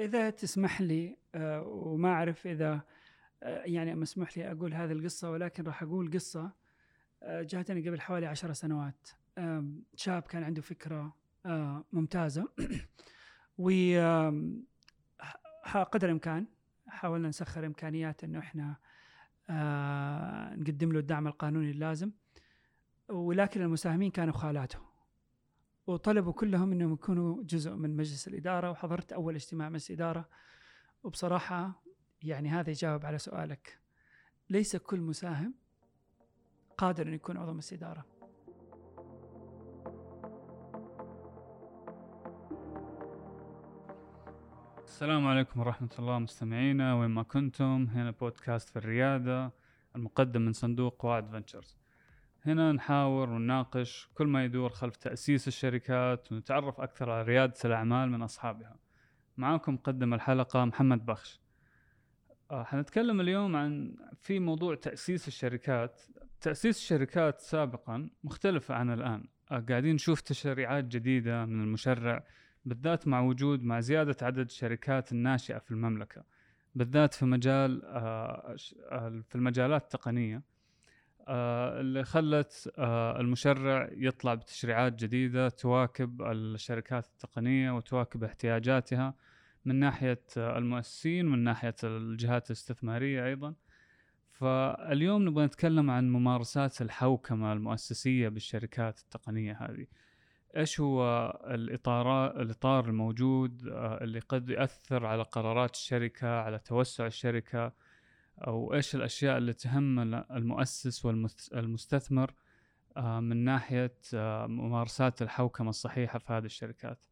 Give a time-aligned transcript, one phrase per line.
[0.00, 2.80] إذا تسمح لي آه، وما أعرف إذا
[3.42, 6.52] آه، يعني مسموح لي أقول هذه القصة ولكن راح أقول قصة
[7.22, 9.08] آه، جاتني قبل حوالي عشر سنوات.
[9.94, 11.16] شاب كان عنده فكرة
[11.92, 12.48] ممتازة.
[13.58, 13.70] و
[15.92, 16.46] قدر الإمكان
[16.88, 18.76] حاولنا نسخر إمكانيات إنه إحنا
[20.56, 22.10] نقدم له الدعم القانوني اللازم.
[23.08, 24.89] ولكن المساهمين كانوا خالاته.
[25.86, 30.28] وطلبوا كلهم إنهم يكونوا جزء من مجلس الإدارة وحضرت أول اجتماع مجلس إدارة.
[31.02, 31.82] وبصراحة
[32.22, 33.78] يعني هذا يجاوب على سؤالك.
[34.50, 35.54] ليس كل مساهم
[36.78, 38.20] قادر إن يكون عضو مجلس إدارة.
[45.00, 49.52] السلام عليكم ورحمة الله مستمعينا وين ما كنتم؟ هنا بودكاست في الريادة
[49.96, 51.79] المقدم من صندوق وعد فنتشرز
[52.46, 58.22] هنا نحاور ونناقش كل ما يدور خلف تأسيس الشركات ونتعرف أكثر على ريادة الأعمال من
[58.22, 58.76] أصحابها.
[59.36, 61.40] معاكم مقدم الحلقة محمد بخش.
[62.50, 66.02] آه، حنتكلم اليوم عن في موضوع تأسيس الشركات.
[66.40, 69.24] تأسيس الشركات سابقا مختلفة عن الآن.
[69.50, 72.24] آه، قاعدين نشوف تشريعات جديدة من المشرع
[72.64, 76.24] بالذات مع وجود مع زيادة عدد الشركات الناشئة في المملكة
[76.74, 78.56] بالذات في مجال آه،
[79.28, 80.42] في المجالات التقنية.
[81.28, 89.14] اللي خلت آه، المشرع يطلع بتشريعات جديدة تواكب الشركات التقنية وتواكب احتياجاتها
[89.64, 93.54] من ناحية آه، المؤسسين ومن ناحية الجهات الاستثمارية أيضا.
[94.32, 99.86] فاليوم نبغى نتكلم عن ممارسات الحوكمة المؤسسية بالشركات التقنية هذه.
[100.56, 107.72] إيش هو الاطار الإطار الموجود آه، اللي قد ياثر على قرارات الشركة على توسع الشركة؟
[108.46, 111.04] أو إيش الأشياء اللي تهم المؤسس
[111.52, 112.34] والمستثمر
[112.96, 117.04] من ناحية آه، ممارسات الحوكمة الصحيحة في هذه الشركات.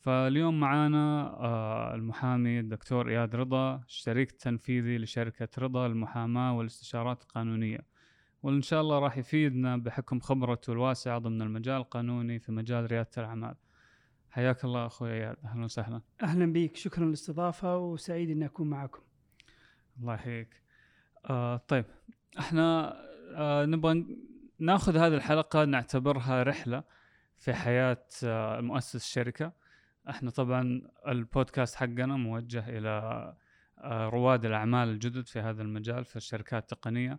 [0.00, 7.78] فاليوم معانا آه، المحامي الدكتور إياد رضا الشريك التنفيذي لشركة رضا للمحاماه والاستشارات القانونية.
[8.42, 13.54] وإن شاء الله راح يفيدنا بحكم خبرته الواسعة ضمن المجال القانوني في مجال ريادة الأعمال.
[14.30, 15.36] حياك الله أخوي إياد.
[15.44, 16.00] أهلا وسهلا.
[16.22, 19.02] أهلا بك شكرا للاستضافة وسعيد إني أكون معكم.
[20.00, 20.62] الله يحييك.
[21.30, 21.84] آه طيب
[22.38, 22.96] إحنا
[23.36, 24.06] آه نبغى
[24.58, 26.84] ناخذ هذه الحلقة نعتبرها رحلة
[27.38, 29.52] في حياة آه مؤسس الشركة
[30.10, 32.88] إحنا طبعا البودكاست حقنا موجه إلى
[33.78, 37.18] آه رواد الأعمال الجدد في هذا المجال في الشركات التقنية.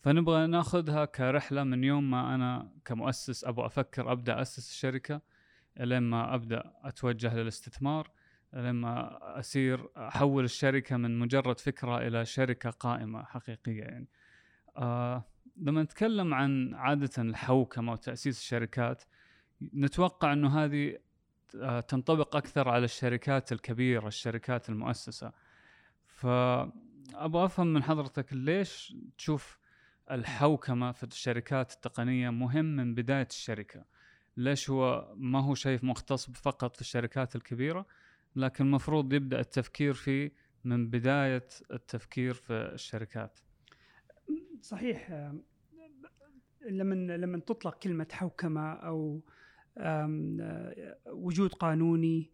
[0.00, 5.20] فنبغى ناخذها كرحلة من يوم ما أنا كمؤسس أبغى أفكر أبدأ أسس الشركة
[5.80, 8.10] لين ما أبدأ أتوجه للاستثمار.
[8.52, 14.08] لما أصير أحول الشركة من مجرد فكرة إلى شركة قائمة حقيقية يعني.
[14.76, 15.24] آه
[15.56, 19.02] لما نتكلم عن عادة الحوكمة وتأسيس الشركات
[19.74, 20.98] نتوقع أنه هذه
[21.60, 25.32] آه تنطبق أكثر على الشركات الكبيرة الشركات المؤسسة.
[26.06, 29.58] فأبغى أفهم من حضرتك ليش تشوف
[30.10, 33.84] الحوكمة في الشركات التقنية مهم من بداية الشركة؟
[34.36, 37.86] ليش هو ما هو شيء مختص فقط في الشركات الكبيرة؟
[38.36, 40.32] لكن المفروض يبدأ التفكير فيه
[40.64, 43.38] من بداية التفكير في الشركات.
[44.60, 45.30] صحيح
[46.70, 49.20] لما لما تطلق كلمة حوكمة أو
[51.06, 52.30] وجود قانوني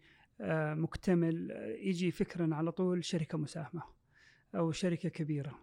[0.74, 1.50] مكتمل
[1.80, 3.82] يجي فكرا على طول شركة مساهمة
[4.54, 5.58] أو شركة كبيرة.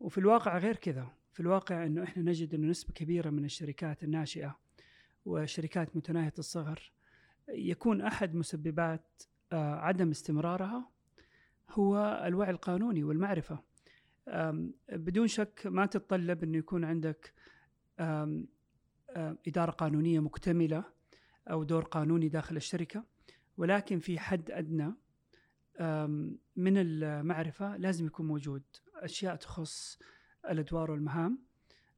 [0.00, 1.10] وفي الواقع غير كذا.
[1.32, 4.58] في الواقع إنه إحنا نجد إنه نسبة كبيرة من الشركات الناشئة
[5.24, 6.92] وشركات متناهية الصغر
[7.48, 9.22] يكون أحد مسببات
[9.52, 10.88] عدم استمرارها
[11.70, 13.58] هو الوعي القانوني والمعرفة.
[14.28, 17.32] آم، بدون شك ما تتطلب انه يكون عندك
[19.46, 20.84] إدارة قانونية مكتملة
[21.50, 23.04] أو دور قانوني داخل الشركة
[23.56, 24.94] ولكن في حد أدنى
[25.80, 28.62] آم، من المعرفة لازم يكون موجود.
[28.96, 29.98] أشياء تخص
[30.50, 31.38] الأدوار والمهام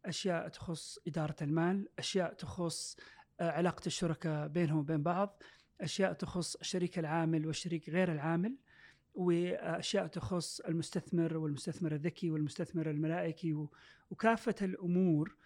[0.05, 2.97] أشياء تخص إدارة المال أشياء تخص
[3.41, 5.43] آه، علاقة الشركاء بينهم وبين بعض.
[5.81, 8.57] أشياء تخص الشريك العامل والشريك غير العامل
[9.15, 13.67] وأشياء تخص المستثمر والمستثمر الذكي والمستثمر الملائكي
[14.11, 15.37] وكافة الأمور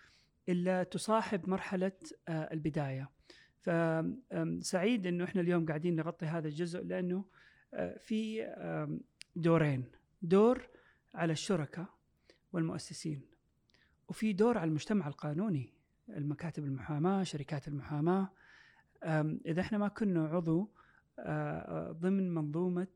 [0.48, 1.92] اللي تصاحب مرحلة
[2.28, 3.10] آه، البداية.
[3.60, 7.24] فسعيد إنه إحنا اليوم قاعدين نغطي هذا الجزء لأنه
[7.74, 8.46] آه، في
[9.36, 9.84] دورين،
[10.22, 10.68] دور
[11.14, 11.86] على الشركاء
[12.52, 13.22] والمؤسسين
[14.08, 15.72] وفي دور على المجتمع القانوني
[16.08, 18.30] المكاتب المحاماة، شركات المحاماة
[19.46, 20.68] إذا إحنا ما كنا عضو
[21.18, 22.86] آه، ضمن منظومة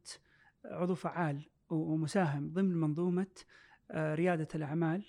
[0.64, 3.26] عضو فعال ومساهم ضمن منظومة
[3.90, 5.04] آه، ريادة الأعمال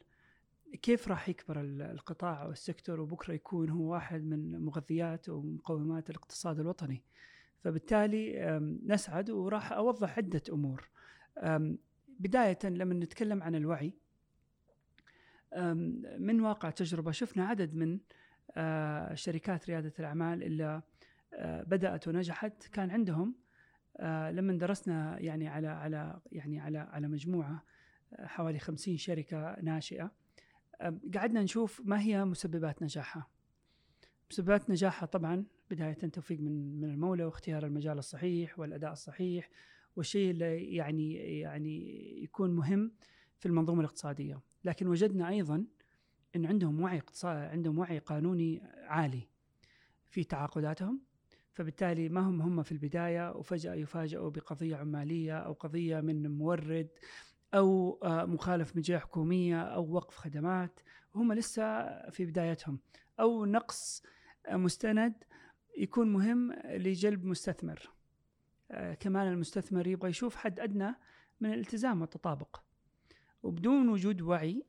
[0.81, 6.59] كيف راح يكبر ال- القطاع أو السيكتور وبكرة يكون هو واحد من مغذيات ومقومات الاقتصاد
[6.59, 7.03] الوطني.
[7.63, 10.89] فبالتالي نسعد وراح أوضح عدة أمور.
[12.19, 13.93] بداية لما نتكلم عن الوعي
[16.17, 17.99] من واقع تجربة؟ شفنا عدد من آه،
[19.13, 20.81] شركات ريادة الأعمال اللي
[21.33, 23.35] آه، بدأت ونجحت كان عندهم
[23.97, 27.63] آه، لما درسنا يعني على على يعني على على مجموعة
[28.13, 30.11] آه، حوالي 50 شركة ناشئة
[30.81, 33.27] آه، قعدنا نشوف ما هي مسببات نجاحها.
[34.31, 39.49] مسببات نجاحها طبعا بداية توفيق من من المولى واختيار المجال الصحيح والأداء الصحيح
[39.95, 42.91] والشيء اللي يعني يعني يكون مهم
[43.39, 45.65] في المنظومة الاقتصادية، لكن وجدنا أيضا
[46.35, 49.27] إن عندهم وعي عندهم وعي قانوني عالي
[50.09, 51.01] في تعاقداتهم
[51.53, 56.89] فبالتالي ما هم هم في البداية وفجأة يفاجئوا بقضية عمالية أو قضية من مورد
[57.53, 60.80] أو آه، مخالف من جهه حكومية أو وقف خدمات
[61.13, 62.79] وهم لسه في بدايتهم.
[63.19, 64.03] أو نقص
[64.45, 65.13] آه، مستند
[65.77, 67.89] يكون مهم لجلب مستثمر.
[68.71, 70.95] آه، كمان المستثمر يبغى يشوف حد أدنى
[71.41, 72.63] من الالتزام والتطابق.
[73.44, 74.65] وبدون وجود وعي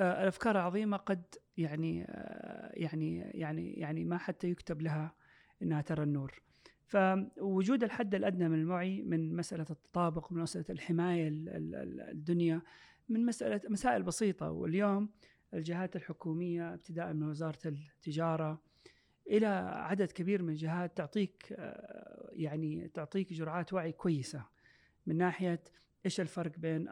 [0.00, 1.22] الأفكار العظيمة قد
[1.56, 5.14] يعني آه، يعني يعني يعني ما حتى يكتب لها
[5.62, 6.42] إنها ترى النور.
[6.86, 12.62] فوجود الحد الأدنى من الوعي من مسألة التطابق من مسألة الحماية ال- ال- ال- الدنيا
[13.08, 15.08] من مسألة مسائل بسيطة واليوم
[15.54, 18.62] الجهات الحكومية ابتداء من وزارة التجارة
[19.30, 19.46] إلى
[19.76, 24.44] عدد كبير من الجهات تعطيك آه، يعني تعطيك جرعات وعي كويسة
[25.06, 25.60] من ناحية
[26.06, 26.88] إيش الفرق بين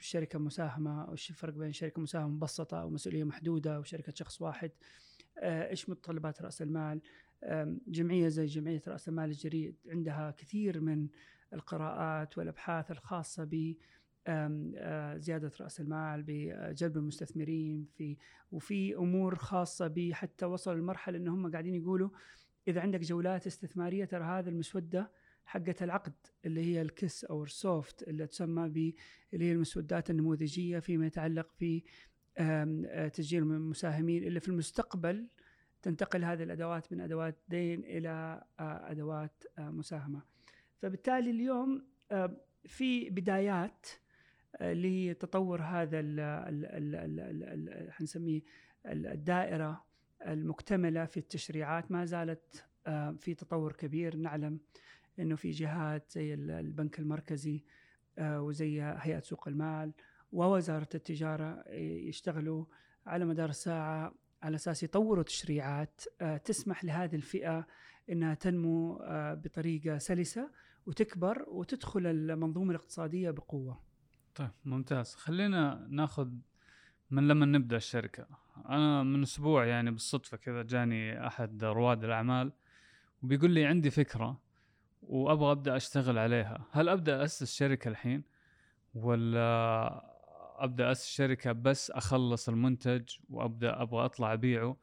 [0.00, 4.70] شركة مساهمة أو إيش الفرق بين شركة مساهمة مبسطة أو مسؤولية محدودة وشركه شخص واحد؟
[5.38, 7.00] آه، إيش متطلبات رأس المال؟
[7.88, 11.08] جمعية زي جمعية رأس المال الجريء عندها كثير من
[11.52, 13.74] القراءات والأبحاث الخاصة ب
[14.26, 18.16] آه، زيادة رأس المال بجلب المستثمرين في
[18.52, 22.10] وفي أمور خاصة بحتى وصلوا لمرحلة إن هم قاعدين يقولوا
[22.68, 25.10] إذا عندك جولات استثمارية ترى هذه المسودة
[25.44, 26.12] حقة العقد
[26.46, 28.94] اللي هي الكس أو السوفت اللي تسمى ب
[29.34, 31.82] اللي هي المسودات النموذجية فيما يتعلق في
[32.38, 35.28] آه، تسجيل المساهمين اللي في المستقبل
[35.82, 40.22] تنتقل هذه الأدوات من أدوات دين إلى آه، أدوات آه، مساهمة.
[40.78, 41.84] فبالتالي اليوم
[42.64, 43.86] في بدايات
[44.60, 46.00] لتطور هذا
[47.90, 48.40] حنسميه
[48.86, 49.84] ال- الدائرة
[50.26, 52.64] المكتملة في التشريعات ما زالت
[53.18, 54.58] في تطور كبير نعلم
[55.18, 57.64] إنه في جهات زي ال- البنك المركزي
[58.18, 59.92] آه، وزي هيئة سوق المال
[60.32, 61.64] ووزارة التجارة
[62.08, 62.64] يشتغلوا
[63.06, 67.66] على مدار الساعة على أساس يطوروا تشريعات آه، تسمح لهذه الفئة
[68.10, 70.50] إنها تنمو آه، بطريقة سلسة
[70.86, 73.80] وتكبر وتدخل المنظومة الاقتصادية بقوة.
[74.34, 76.30] طيب ممتاز خلينا ناخذ
[77.10, 78.26] من لما نبدأ الشركة
[78.68, 82.52] أنا من أسبوع يعني بالصدفة كذا جاني أحد رواد الأعمال
[83.22, 84.40] وبيقول لي عندي فكرة
[85.02, 86.66] وأبغى أبدأ أشتغل عليها.
[86.70, 88.22] هل أبدأ اسس شركه الحين؟
[88.94, 90.04] ولا
[90.64, 94.76] أبدأ اسس شركه بس أخلص المنتج وأبدأ أبغى أطلع أبيعه؟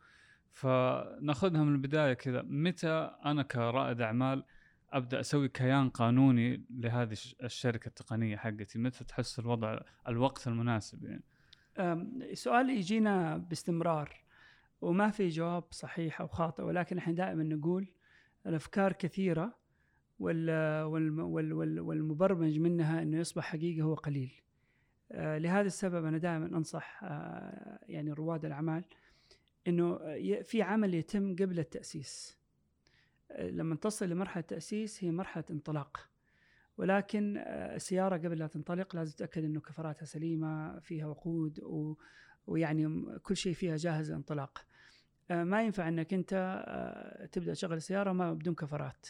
[0.52, 2.42] فنأخذها من البداية كذا.
[2.42, 4.44] متى أنا كرائد أعمال
[4.90, 11.24] أبدأ أسوي كيان قانوني لهذه الش- الشركة التقنية حقتي؟ متى تحس الوضع الوقت المناسب يعني؟
[12.34, 14.14] سؤال يجينا باستمرار
[14.82, 17.88] وما في جواب صحيح أو خاطئ ولكن إحنا دائما نقول
[18.46, 19.59] الأفكار كثيرة
[21.80, 24.32] والمبرمج منها إنه يصبح حقيقة هو قليل.
[25.12, 28.84] آه، لهذا السبب أنا دائما أنصح آه، يعني رواد الأعمال
[29.68, 30.00] إنه
[30.42, 32.38] في عمل يتم قبل التأسيس.
[33.32, 36.10] آه، لما تصل لمرحلة التأسيس هي مرحلة انطلاق.
[36.78, 41.60] ولكن السيارة قبل لا تنطلق لازم تتأكد إنه كفراتها سليمة فيها وقود
[42.48, 44.66] ويعني كل شيء فيها جاهز للانطلاق.
[45.30, 46.34] ما ينفع إنك أنت
[47.32, 49.08] تبدأ تشغل السيارة ما بدون كفرات.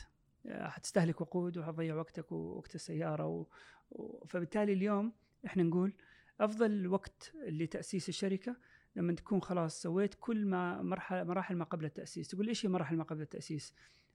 [0.48, 3.46] حتستهلك وقود وحتضيع وقتك ووقت السيارة و...
[3.92, 4.26] و...
[4.26, 5.14] فبالتالي اليوم
[5.46, 5.94] إحنا نقول
[6.40, 8.56] أفضل وقت لتأسيس الشركة
[8.96, 12.28] لما تكون خلاص سويت كل ما مرحله مراحل ما قبل التأسيس.
[12.28, 13.74] تقول إيش هي مراحل ما قبل التأسيس؟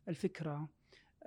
[0.09, 0.69] الفكرة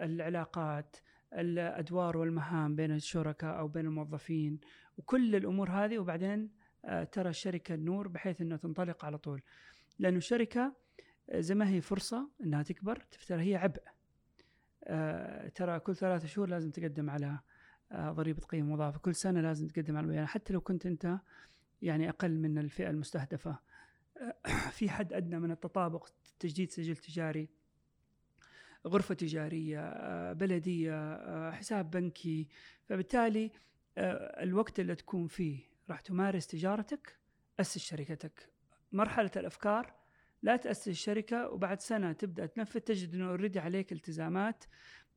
[0.02, 0.98] العلاقات
[1.34, 4.60] الأدوار والمهام بين الشركاء أو بين الموظفين
[4.98, 6.50] وكل الأمور هذه وبعدين
[6.86, 9.42] آه، ترى الشركة النور بحيث إنها تنطلق على طول.
[10.00, 10.76] لأنه الشركة
[11.30, 13.82] آه، زي ما هي فرصة إنها تكبر ترى هي عبء.
[15.56, 17.40] ترى كل ثلاثة شهور لازم تقدم على
[17.92, 19.00] آه، ضريبة قيمة مضافة.
[19.00, 21.18] كل سنة لازم تقدم على بيان حتى لو كنت أنت
[21.82, 23.60] يعني أقل من الفئة المستهدفة.
[24.22, 24.36] آه،
[24.78, 27.50] في حد أدنى من التطابق تجديد سجل تجاري
[28.88, 32.48] غرفة تجارية آه، بلدية آه، حساب بنكي.
[32.86, 33.52] فبالتالي
[33.98, 37.18] آه، الوقت اللي تكون فيه راح تمارس تجارتك
[37.60, 38.50] أسس شركتك.
[38.92, 39.97] مرحلة الأفكار
[40.42, 44.64] لا تأسس الشركة وبعد سنة تبدأ تنفذ تجد إنه already عليك التزامات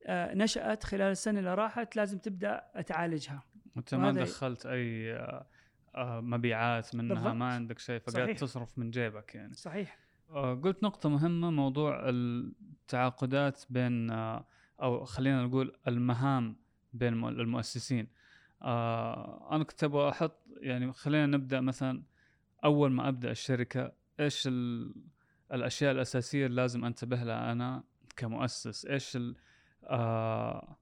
[0.05, 3.43] آه، نشأت خلال السنة اللي راحت لازم تبدأ تعالجها.
[3.75, 5.47] وانت ما دخلت أي آه،
[5.95, 7.33] آه، مبيعات منها بالضبط.
[7.33, 9.53] ما عندك شيء فقاعد تصرف من جيبك يعني.
[9.53, 9.97] صحيح.
[10.63, 14.11] قلت نقطة مهمة موضوع التعاقدات بين
[14.81, 16.55] أو خلينا نقول المهام
[16.93, 18.07] بين المؤسسين.
[18.61, 22.03] أنا كنت أبغى أحط يعني خلينا نبدأ مثلا
[22.63, 24.49] أول ما أبدأ الشركة إيش
[25.53, 27.83] الأشياء الأساسية اللي لازم أنتبه لها أنا
[28.17, 29.17] كمؤسس إيش
[29.83, 30.77] آه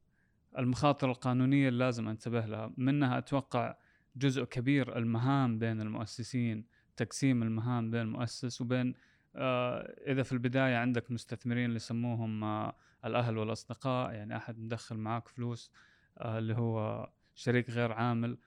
[0.58, 2.72] المخاطر القانونية اللي لازم أنتبه لها.
[2.78, 3.76] منها أتوقع
[4.16, 6.66] جزء كبير المهام بين المؤسسين
[6.98, 8.94] تقسيم المهام بين المؤسس وبين
[9.36, 15.28] آه إذا في البداية عندك مستثمرين اللي يسموهم آه الأهل والأصدقاء يعني أحد مدخل معاك
[15.28, 15.72] فلوس
[16.18, 18.38] آه اللي هو شريك غير عامل.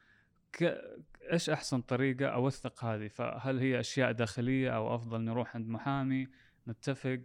[1.33, 6.29] إيش أحسن طريقة أوثق هذه؟ فهل هي أشياء داخلية أو أفضل نروح عند محامي
[6.69, 7.21] نتفق؟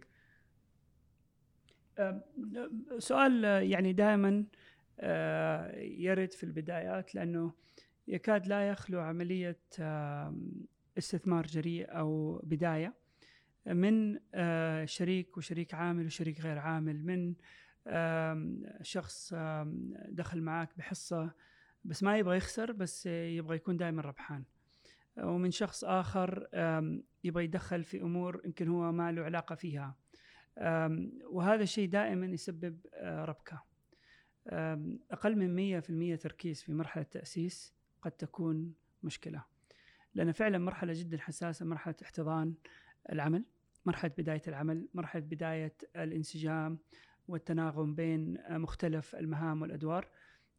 [2.98, 4.44] سؤال يعني دائما
[5.00, 7.52] آه، يرد في البدايات لأنه
[8.08, 9.60] يكاد لا يخلو عملية
[10.98, 12.94] استثمار جريء أو بداية
[13.66, 17.34] من آه، شريك وشريك عامل وشريك غير عامل من
[18.82, 19.34] شخص
[20.08, 21.30] دخل معك بحصة
[21.88, 24.44] بس ما يبغى يخسر بس يبغى يكون دائما ربحان.
[25.18, 26.48] ومن شخص آخر
[27.24, 29.96] يبغى يدخل في أمور يمكن هو ما له علاقة فيها.
[31.30, 33.64] وهذا الشيء دائما يسبب آه، ربكة.
[35.10, 39.44] أقل من 100% تركيز في مرحلة التاسيس قد تكون مشكلة.
[40.14, 42.54] لأن فعلا مرحلة جدا حساسة مرحلة احتضان
[43.12, 43.44] العمل
[43.84, 46.78] مرحلة بداية العمل مرحلة بداية الانسجام
[47.28, 50.08] والتناغم بين مختلف المهام والأدوار.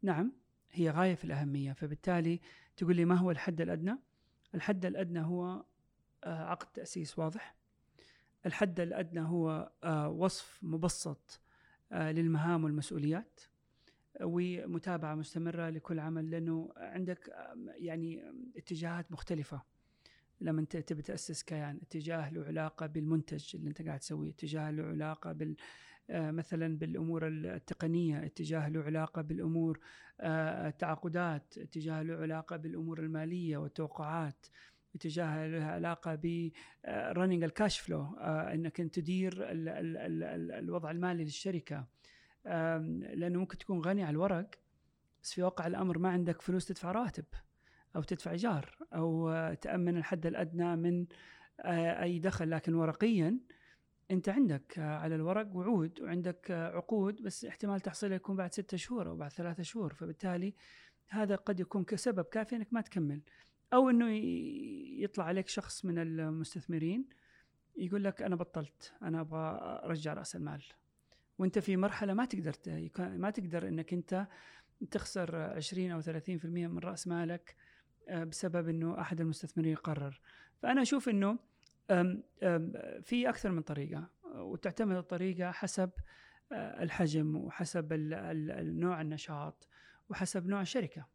[0.01, 0.33] نعم
[0.71, 2.39] هي غاية في الأهمية فبالتالي
[2.77, 3.97] تقول لي ما هو الحد الأدنى؟
[4.55, 5.63] الحد الأدنى هو
[6.23, 7.55] آه، عقد تأسيس واضح.
[8.45, 11.41] الحد الأدنى هو آه، وصف مبسط
[11.91, 13.41] آه، للمهام والمسؤوليات
[14.21, 17.33] ومتابعة مستمرة لكل عمل لأنه عندك
[17.77, 18.23] يعني
[18.57, 19.61] اتجاهات مختلفة.
[20.41, 24.83] لما انت تبي تأسس كيان اتجاه له علاقة بالمنتج اللي انت قاعد تسويه اتجاه له
[24.83, 25.55] علاقة بال
[26.09, 29.79] مثلا بالأمور التقنية اتجاه له علاقة بالأمور
[30.21, 34.45] التعاقدات اتجاه له علاقة بالأمور المالية والتوقعات
[34.95, 36.51] اتجاه لها علاقة ب
[36.87, 38.05] رننج الكاش فلو
[38.53, 41.87] إنك تدير ال ال ال الوضع المالي للشركة.
[42.45, 44.49] لأنه ممكن تكون غني على الورق
[45.23, 47.25] بس في واقع الأمر ما عندك فلوس تدفع راتب
[47.95, 51.05] أو تدفع إيجار أو تأمن الحد الأدنى من
[51.61, 53.39] آه، أي دخل لكن ورقيا
[54.11, 59.15] أنت عندك على الورق وعود وعندك عقود بس احتمال تحصيلها يكون بعد ستة شهور أو
[59.15, 59.93] بعد ثلاثة شهور.
[59.93, 60.53] فبالتالي
[61.07, 63.21] هذا قد يكون كسبب كافي إنك ما تكمل.
[63.73, 64.11] أو إنه
[65.03, 67.05] يطلع عليك شخص من المستثمرين
[67.77, 70.63] يقول لك أنا بطلت أنا أبغى ارجع رأس المال.
[71.37, 72.53] وأنت في مرحلة ما تقدر
[72.99, 74.27] ما تقدر إنك أنت
[74.91, 77.55] تخسر 20 أو 30% من رأس مالك
[78.09, 80.21] آه، بسبب إنه أحد المستثمرين قرر
[80.61, 81.39] فأنا أشوف إنه
[83.01, 85.89] في أكثر من طريقة وتعتمد الطريقة حسب
[86.51, 87.93] آه، الحجم وحسب
[88.59, 89.67] نوع النشاط
[90.09, 91.07] وحسب نوع الشركة.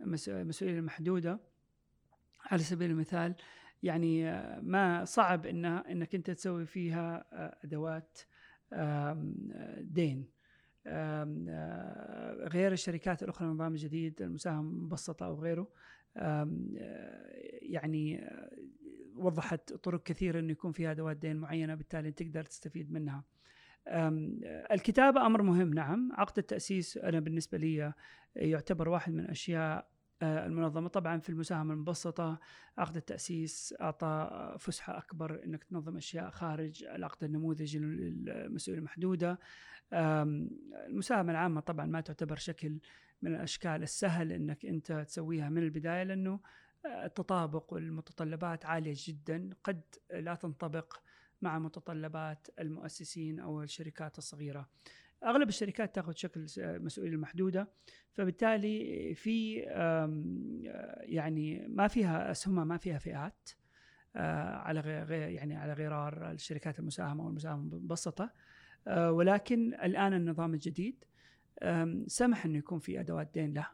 [0.00, 1.40] المسؤوليه المحدوده
[2.50, 3.34] على سبيل المثال
[3.82, 8.18] يعني آه، ما صعب إنها إنك أنت تسوي فيها آه، أدوات
[9.80, 10.30] دين.
[12.46, 15.68] غير الشركات الأخرى النظام الجديد المساهمة المبسطه أو غيره.
[17.62, 18.30] يعني
[19.16, 23.24] وضحت طرق كثيرة إنه يكون فيها أدوات دين معينة بالتالي تقدر تستفيد منها.
[24.72, 27.92] الكتابة أمر مهم نعم، عقد التأسيس أنا بالنسبة لي
[28.36, 29.90] يعتبر واحد من الاشياء
[30.22, 30.88] آه، المنظمة.
[30.88, 32.40] طبعا في المساهمة المبسطة
[32.78, 39.38] عقد التأسيس أعطى فسحة أكبر أنك تنظم أشياء خارج العقد النموذجي للمسؤولية المحدودة.
[39.92, 42.78] المساهمة العامة طبعا ما تعتبر شكل
[43.22, 46.40] من الأشكال السهل أنك أنت تسويها من البداية لأنه
[46.86, 49.50] التطابق والمتطلبات عالية جدا.
[49.64, 50.96] قد لا تنطبق
[51.42, 54.68] مع متطلبات المؤسسين أو الشركات الصغيرة.
[55.24, 57.68] أغلب الشركات تأخذ شكل مسؤولية محدودة
[58.12, 59.54] فبالتالي في
[61.00, 63.50] يعني ما فيها اسهمها ما فيها فئات
[64.16, 68.30] آه، على غير يعني على غرار الشركات المساهمة والمساهمة المبسطه
[68.86, 71.04] آه، ولكن الآن النظام الجديد
[72.06, 73.72] سمح إنه يكون في أدوات دين لها.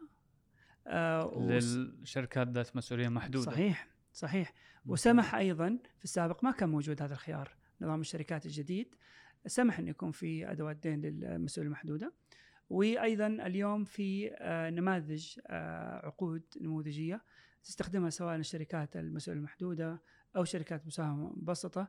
[0.87, 3.45] آه، للشركات ذات مسؤولية محدودة.
[3.45, 4.53] صحيح صحيح.
[4.87, 8.95] وسمح أيضا في السابق ما كان موجود هذا الخيار نظام الشركات الجديد.
[9.47, 12.13] سمح انه يكون في أدوات دين للمسؤوليه المحدودة.
[12.71, 17.23] وأيضا اليوم في آه، نماذج آه، عقود نموذجية
[17.65, 20.03] تستخدمها سواء الشركات المسؤوليه المحدودة
[20.37, 21.89] أو شركات مساهمة مبسطة.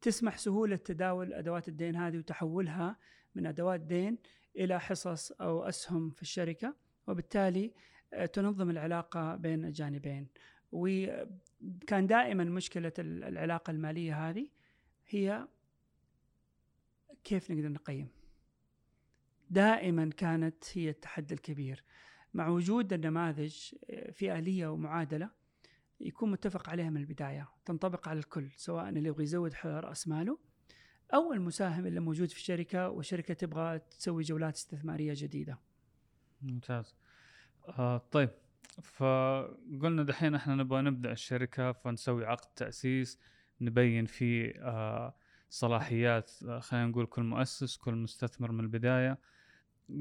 [0.00, 2.96] تسمح سهولة تداول أدوات الدين هذه وتحولها
[3.34, 4.18] من أدوات دين
[4.56, 6.76] إلى حصص أو أسهم في الشركة.
[7.06, 7.72] وبالتالي
[8.32, 10.26] تنظم العلاقة بين الجانبين
[10.72, 14.48] وكان دائما مشكلة العلاقة المالية هذه
[15.08, 15.48] هي
[17.24, 18.08] كيف نقدر نقيم.
[19.50, 21.84] دائما كانت هي التحدي الكبير.
[22.34, 25.30] مع وجود النماذج آه، في آلية ومعادلة
[26.00, 27.48] يكون متفق عليها من البداية.
[27.64, 30.38] تنطبق على الكل سواء اللي يبغى يزود رأس ماله
[31.14, 35.58] أو المساهم اللي موجود في الشركة والشركة تبغى تسوي جولات استثمارية جديدة.
[36.42, 36.94] ممتاز.
[37.68, 38.30] آه طيب.
[38.82, 43.18] فقلنا دحين إحنا نبغى نبدأ الشركة فنسوي عقد تأسيس
[43.60, 45.14] نبين فيه آه
[45.50, 49.18] صلاحيات آه خلينا نقول كل مؤسس كل مستثمر من البداية.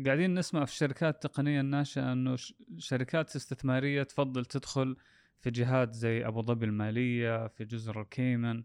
[0.05, 2.35] قاعدين نسمع في الشركات التقنيه الناشئه إنه
[2.77, 4.97] شركات استثمارية تفضل تدخل
[5.39, 8.63] في جهات زي أبو ظبي المالية في جزر الكيمن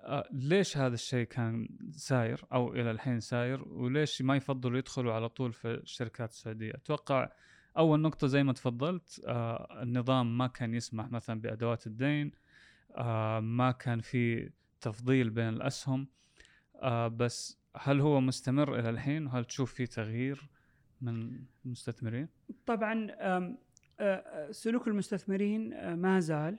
[0.00, 5.28] آه ليش هذا الشيء كان ساير أو إلى الحين ساير؟ وليش ما يفضلوا يدخلوا على
[5.28, 7.28] طول في الشركات السعودية؟ أتوقع
[7.76, 12.30] أول نقطة زي ما تفضلت آه النظام ما كان يسمح مثلا بأدوات الدين
[12.96, 14.50] آه ما كان في
[14.80, 16.08] تفضيل بين الأسهم
[16.76, 20.50] آه بس هل هو مستمر إلى الحين؟ وهل تشوف في تغيير
[21.00, 22.28] من المستثمرين؟
[22.66, 23.06] طبعا
[24.50, 26.58] سلوك المستثمرين ما زال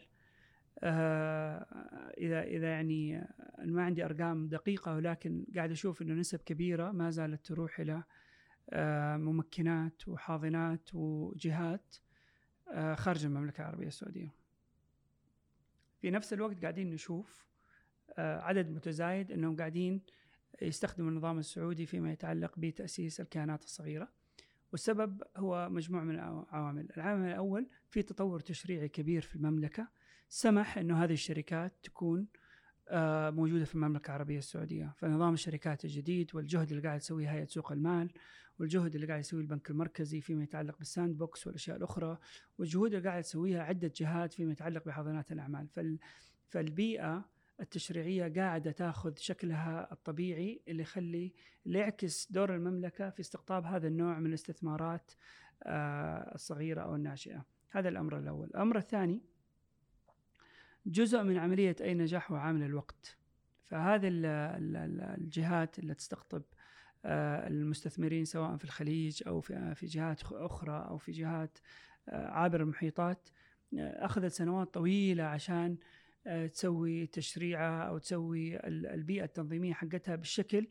[2.18, 3.28] إذا إذا يعني
[3.66, 8.04] ما عندي أرقام دقيقة ولكن قاعد أشوف إنه نسب كبيرة ما زالت تروح إلى
[9.18, 11.96] ممكنات وحاضنات وجهات
[12.96, 14.34] خارج المملكة العربية السعودية.
[16.02, 17.46] في نفس الوقت قاعدين نشوف
[18.18, 20.02] عدد متزايد إنهم قاعدين
[20.62, 24.12] يستخدموا النظام السعودي فيما يتعلق بتأسيس الكيانات الصغيرة.
[24.72, 29.88] والسبب هو مجموعة من العوامل، العامل الأول في تطور تشريعي كبير في المملكة
[30.30, 32.28] سمح إنه هذه الشركات تكون
[33.32, 38.12] موجودة في المملكة العربية السعودية، فنظام الشركات الجديد والجهد اللي قاعد تسويه هيئة سوق المال
[38.60, 42.18] والجهد اللي قاعد يسويه البنك المركزي فيما يتعلق بال sandbox والأشياء الأخرى
[42.58, 45.68] والجهود اللي قاعد تسويها عدة جهات فيما يتعلق بحاضنات الأعمال.
[45.68, 46.00] فال
[46.50, 47.26] فالبيئة
[47.60, 51.34] التشريعية قاعدة تاخذ شكلها الطبيعي اللي يخلي
[51.66, 55.12] اللي يعكس دور المملكة في استقطاب هذا النوع من الاستثمارات
[56.36, 57.46] الصغيرة أو الناشئة.
[57.70, 58.48] هذا الأمر الأول.
[58.48, 59.22] الأمر الثاني
[60.86, 63.18] جزء من عملية أي نجاح هو عامل الوقت.
[63.66, 64.10] فهذه
[65.18, 66.44] الجهات اللي تستقطب
[67.06, 71.58] المستثمرين سواء في الخليج أو في في جهات أخرى أو في جهات
[72.08, 73.30] عابر المحيطات
[73.78, 75.78] أخذت سنوات طويلة عشان
[76.54, 80.68] تسوي تشريعها أو تسوي البيئة التنظيمية حقتها بالشكل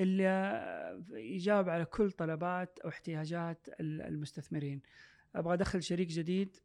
[0.00, 4.82] اللي يجاوب على كل طلبات أو احتياجات المستثمرين.
[5.34, 6.56] أبغى أدخل شريك جديد.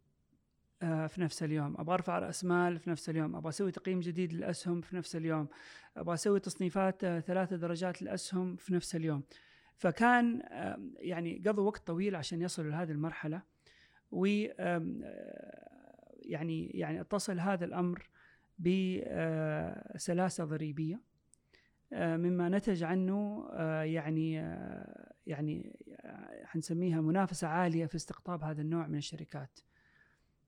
[0.80, 1.76] في نفس اليوم.
[1.78, 3.36] أبغى أرفع رأس مال في نفس اليوم.
[3.36, 5.48] أبغى أسوي تقييم جديد للأسهم في نفس اليوم.
[5.98, 9.24] أبغى أسوي تصنيفات ثلاثة درجات للأسهم في نفس اليوم.
[9.76, 10.42] فكان
[11.00, 13.42] يعني قضوا وقت طويل عشان يصلوا لهذه المرحلة
[14.12, 14.26] و
[16.26, 18.10] يعني يعني اتصل هذا الأمر
[18.60, 21.02] بسلاسه ضريبية
[21.92, 23.48] مما نتج عنه
[23.84, 24.34] يعني
[25.26, 25.80] يعني
[26.46, 29.60] حنسميها منافسة عالية في استقطاب هذا النوع من الشركات.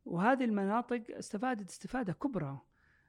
[0.10, 2.62] وهذه المناطق استفادت استفادة كبرى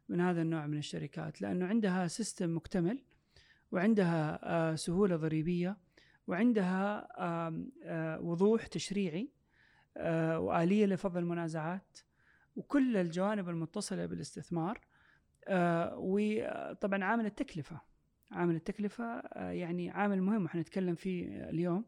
[0.08, 3.02] من هذا النوع من الشركات لأنه عندها سيستم مكتمل
[3.72, 5.76] وعندها سهولة ضريبية
[6.26, 7.08] وعندها
[8.20, 9.30] وضوح تشريعي
[10.36, 11.98] وآلية لفض المنازعات
[12.56, 14.80] وكل الجوانب المتصلة بالاستثمار
[15.94, 17.80] وطبعا عامل التكلفة
[18.30, 21.84] عامل التكلفة يعني عامل مهم وحنتكلم فيه اليوم.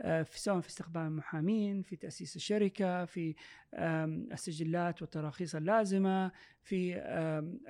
[0.00, 3.34] في سواء في استخدام المحامين في تأسيس الشركة في
[4.32, 6.32] السجلات والتراخيص اللازمة
[6.62, 6.96] في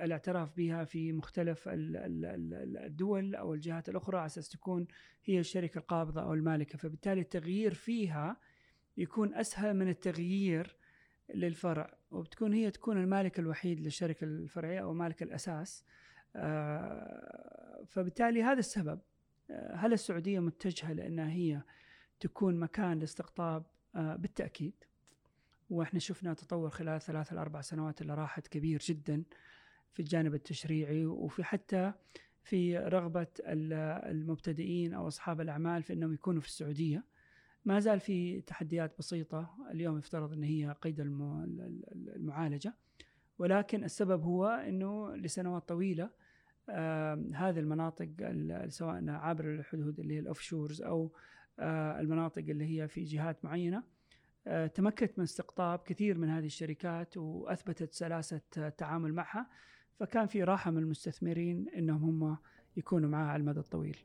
[0.01, 4.87] الاعتراف بها في مختلف الدول أو الجهات الأخرى على أساس تكون
[5.25, 6.77] هي الشركة القابضة أو المالكة.
[6.77, 8.37] فبالتالي التغيير فيها
[8.97, 10.75] يكون أسهل من التغيير
[11.33, 15.85] للفرع وبتكون هي تكون المالك الوحيد للشركة الفرعية أو مالك الأساس.
[17.87, 18.99] فبالتالي هذا السبب.
[19.73, 21.61] هل السعودية متجهة لأنها هي
[22.21, 24.73] تكون مكان لاستقطاب بالتأكيد.
[25.69, 29.23] وإحنا شفنا تطور خلال ثلاث الأربع سنوات اللي راحت كبير جدا
[29.93, 31.93] في الجانب التشريعي وفي حتى
[32.43, 37.03] في رغبة المبتدئين أو أصحاب الأعمال في أنهم يكونوا في السعودية.
[37.65, 40.99] ما زال في تحديات بسيطة اليوم يفترض أن هي قيد
[42.15, 42.73] المعالجة.
[43.39, 46.09] ولكن السبب هو أنه لسنوات طويلة
[46.69, 48.09] آه هذه المناطق
[48.67, 51.09] سواء عابر الحدود اللي هي الأوف شورز آه
[51.61, 53.83] المناطق اللي هي في جهات معينة.
[54.47, 59.49] آه تمكنت من استقطاب كثير من هذه الشركات وأثبتت سلاسة التعامل معها.
[59.99, 62.37] فكان في راحة من المستثمرين إنهم هم
[62.77, 63.97] يكونوا معاه على المدى الطويل.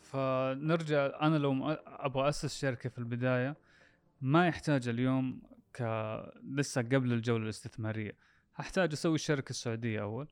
[0.00, 3.56] فنرجع أنا لو أبغى أسس شركة في البداية
[4.20, 5.42] ما يحتاج اليوم
[5.74, 5.82] ك
[6.42, 8.27] لسه قبل الجولة الاستثمارية.
[8.60, 10.28] أحتاج أسوي الشركة السعودية أول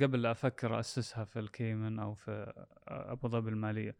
[0.00, 2.52] قبل لا أفكر أسسها في الكيمن أو في
[2.88, 3.96] أبو ظبي المالية.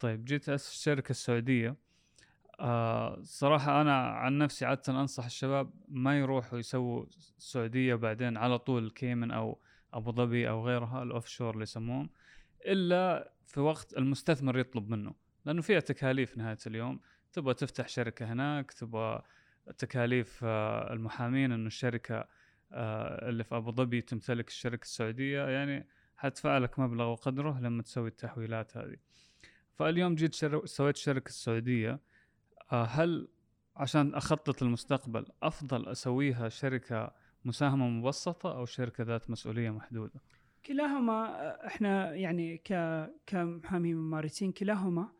[0.00, 1.76] طيب جيت أسس الشركة السعودية.
[2.60, 7.06] آه صراحة أنا عن نفسي عادة أنصح الشباب ما يروحوا يسووا
[7.38, 9.58] السعودية وبعدين على طول الكيمن أو
[9.92, 12.10] أبو ظبي أو غيرها الأوف شور اللي يسموهم
[12.66, 15.14] إلا في وقت المستثمر يطلب منه.
[15.44, 17.00] لأنه فيها تكاليف نهاية اليوم.
[17.32, 19.22] تبغى تفتح شركة هناك تبغى
[19.78, 22.28] تكاليف آه المحامين إنه الشركة آه
[22.72, 28.76] اللي في أبو ظبي تمتلك الشركة السعودية يعني حتدفع لك مبلغ وقدره لما تسوي التحويلات
[28.76, 28.96] هذه
[29.74, 30.66] فاليوم جيت شر...
[30.66, 32.00] سويت شركة السعودية
[32.72, 33.28] آه، هل
[33.76, 37.12] عشان أخطط للمستقبل أفضل أسويها شركة
[37.44, 40.20] مساهمة مبسطة أو شركة ذات مسؤولية محدودة؟
[40.66, 42.74] كلاهما آه، إحنا يعني ك
[43.26, 45.12] كمحامين ممارسين كلاهما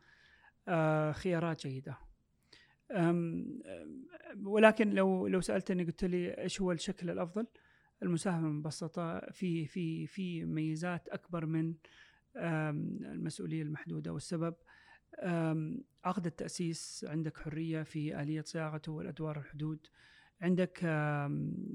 [0.69, 1.99] آه، خيارات جيدة.
[4.45, 7.47] ولكن لو لو سألتني قلت لي إيش هو الشكل الأفضل؟
[8.03, 11.75] المساهمة المبسطة في في في ميزات أكبر من
[12.37, 14.55] المسؤولية المحدودة والسبب
[16.05, 19.87] عقد التأسيس عندك حرية في آلية صياغته والأدوار الحدود
[20.41, 20.83] عندك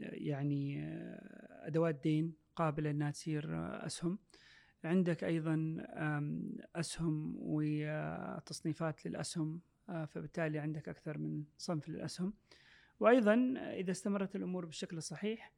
[0.01, 0.83] يعني
[1.67, 3.45] أدوات دين قابلة أنها تصير
[3.85, 4.19] أسهم
[4.83, 5.77] عندك أيضا
[6.75, 12.33] أسهم وتصنيفات للأسهم آه، فبالتالي عندك أكثر من صنف للأسهم.
[12.99, 15.51] وأيضا إذا استمرت الأمور بالشكل الصحيح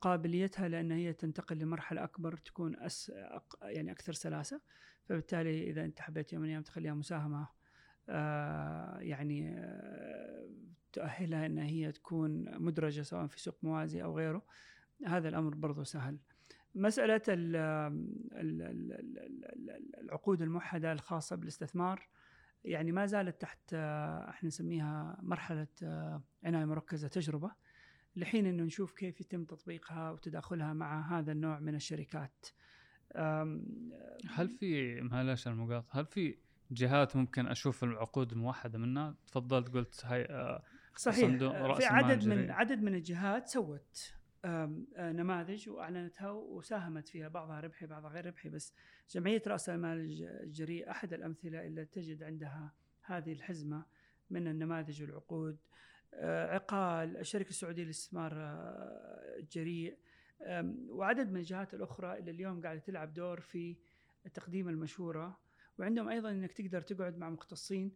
[0.00, 3.12] قابليتها لأن هي تنتقل لمرحلة أكبر تكون أس
[3.62, 4.60] يعني أكثر سلاسة.
[5.04, 7.48] فبالتالي إذا أنت حبيت يوم من الأيام تخليها مساهمة
[8.08, 10.48] آه يعني آه
[10.92, 14.42] تؤهلها إن هي تكون مدرجة سواء في سوق موازي أو غيره
[15.06, 16.18] هذا الأمر برضو سهل.
[17.28, 17.56] ال
[20.00, 22.08] العقود الموحدة الخاصة بالاستثمار
[22.64, 27.50] يعني ما زالت تحت آه، إحنا نسميها مرحلة آه، عناية مركزة تجربة.
[28.16, 32.46] لحين إنه نشوف كيف يتم تطبيقها وتداخلها مع هذا النوع من الشركات.
[34.30, 36.38] هل في معلش المقاطعة هل في
[36.70, 40.62] جهات ممكن أشوف العقود الموحده منها؟ تفضلت قلت هاي آه،
[40.96, 41.30] صحيح.
[41.76, 44.14] في عدد من عدد من الجهات سوت.
[44.98, 48.74] نماذج وأعلنتها وساهمت فيها بعضها ربحي بعضها غير ربحي بس
[49.10, 53.86] جمعية رأس المال الجريء أحد الأمثلة اللي تجد عندها هذه الحزمة
[54.30, 55.58] من النماذج والعقود.
[56.22, 58.32] عقال الشركة السعودية للاستثمار
[59.38, 59.98] الجريء
[60.88, 63.76] وعدد من الجهات الأخرى اللي اليوم قاعدة تلعب دور في
[64.34, 65.40] تقديم المشوره
[65.78, 67.92] وعندهم أيضا إنك تقدر تقعد مع مختصين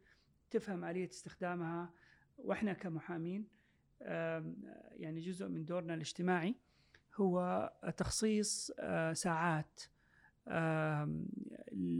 [0.50, 1.92] تفهم آلية استخدامها
[2.38, 3.48] وإحنا كمحامين
[4.00, 6.54] يعني جزء من دورنا الاجتماعي
[7.16, 9.80] هو تخصيص آه، ساعات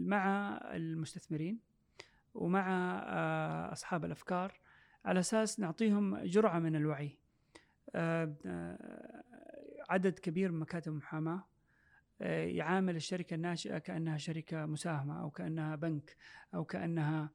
[0.07, 1.59] مع المستثمرين
[2.35, 4.61] ومع آه، أصحاب الأفكار
[5.05, 7.19] على أساس نعطيهم جرعة من الوعي.
[9.89, 11.45] عدد كبير من مكاتب المحاماة
[12.21, 16.17] آه، يعامل الشركة الناشئة كأنها شركة مساهمة أو كأنها بنك
[16.55, 17.31] أو كأنها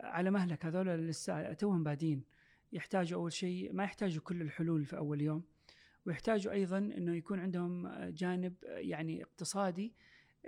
[0.00, 0.66] على مهلك.
[0.66, 2.24] هذول لسه توهم بادين.
[2.72, 5.42] يحتاجوا أول شيء ما يحتاجوا كل الحلول في أول يوم
[6.06, 9.94] ويحتاجوا أيضا إنه يكون عندهم جانب يعني اقتصادي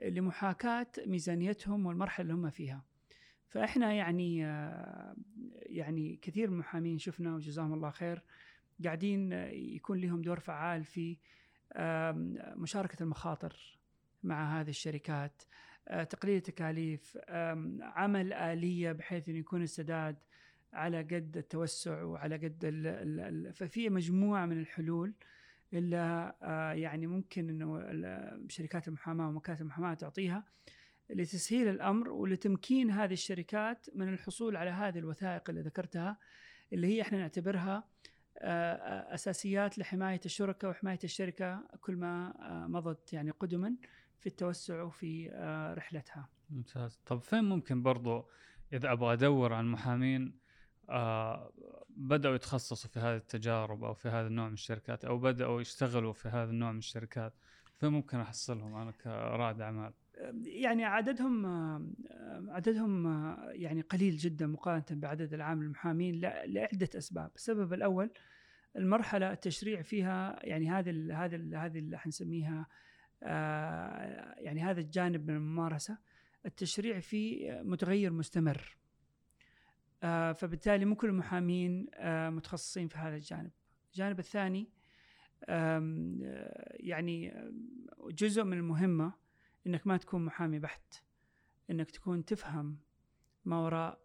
[0.03, 2.85] لمحاكاة ميزانيتهم والمرحلة اللي هم فيها.
[3.49, 4.39] فإحنا يعني
[5.67, 8.23] يعني كثير من المحامين شفنا وجزاهم الله خير
[8.85, 11.17] قاعدين يكون لهم دور فعال في
[12.57, 13.79] مشاركة المخاطر
[14.23, 15.43] مع هذه الشركات
[15.89, 17.19] آه، تقليل التكاليف
[17.81, 20.17] عمل آلية بحيث أن يكون السداد
[20.73, 25.15] على قد التوسع وعلى قد ال ال ففي مجموعة من الحلول
[25.73, 27.83] اللي آه، يعني ممكن إنه
[28.49, 30.45] شركات المحاماة ومكاتب المحاماة تعطيها
[31.11, 36.19] لتسهيل الأمر ولتمكين هذه الشركات من الحصول على هذه الوثائق اللي ذكرتها
[36.73, 37.85] اللي هي إحنا نعتبرها
[38.39, 43.75] آه، أساسيات لحماية الشركاء وحماية الشركة كل ما آه، مضت يعني قدما
[44.21, 46.29] في التوسع وفي آه، رحلتها.
[46.51, 48.25] ممتاز، طب فين ممكن برضو
[48.73, 50.39] إذا أبغى أدور عن محامين
[50.89, 51.53] آه
[51.89, 56.29] بدأوا يتخصصوا في هذه التجارب أو في هذا النوع من الشركات أو بدأوا يشتغلوا في
[56.29, 57.35] هذا النوع من الشركات
[57.77, 59.93] فين ممكن أحصلهم أنا كرائد أعمال؟
[60.43, 61.47] يعني عددهم
[62.49, 63.07] عددهم
[63.51, 68.11] يعني قليل جدا مقارنة بعدد العام المحامين لعدة أسباب، السبب الأول
[68.77, 72.67] المرحلة التشريع فيها يعني هذه هذه هذه اللي حنسميها
[73.23, 75.99] آه، يعني هذا الجانب من الممارسة
[76.47, 78.77] التشريع فيه متغير مستمر.
[80.03, 83.51] آه، فبالتالي مو كل المحامين آه، متخصصين في هذا الجانب.
[83.93, 84.69] الجانب الثاني
[85.45, 87.35] آه، يعني
[88.11, 89.13] جزء من المهمة
[89.67, 90.95] إنك ما تكون محامي بحت
[91.71, 92.79] إنك تكون تفهم
[93.45, 94.01] ما وراء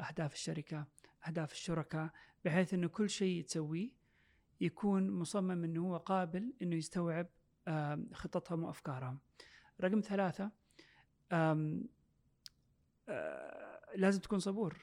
[0.00, 0.86] أهداف الشركة
[1.26, 2.10] أهداف الشركاء
[2.44, 3.90] بحيث إنه كل شيء تسويه
[4.60, 7.26] يكون مصمم إنه هو قابل إنه يستوعب
[8.12, 9.18] خططهم وأفكارهم.
[9.80, 10.50] رقم ثلاثة
[13.96, 14.76] لازم تكون صبور.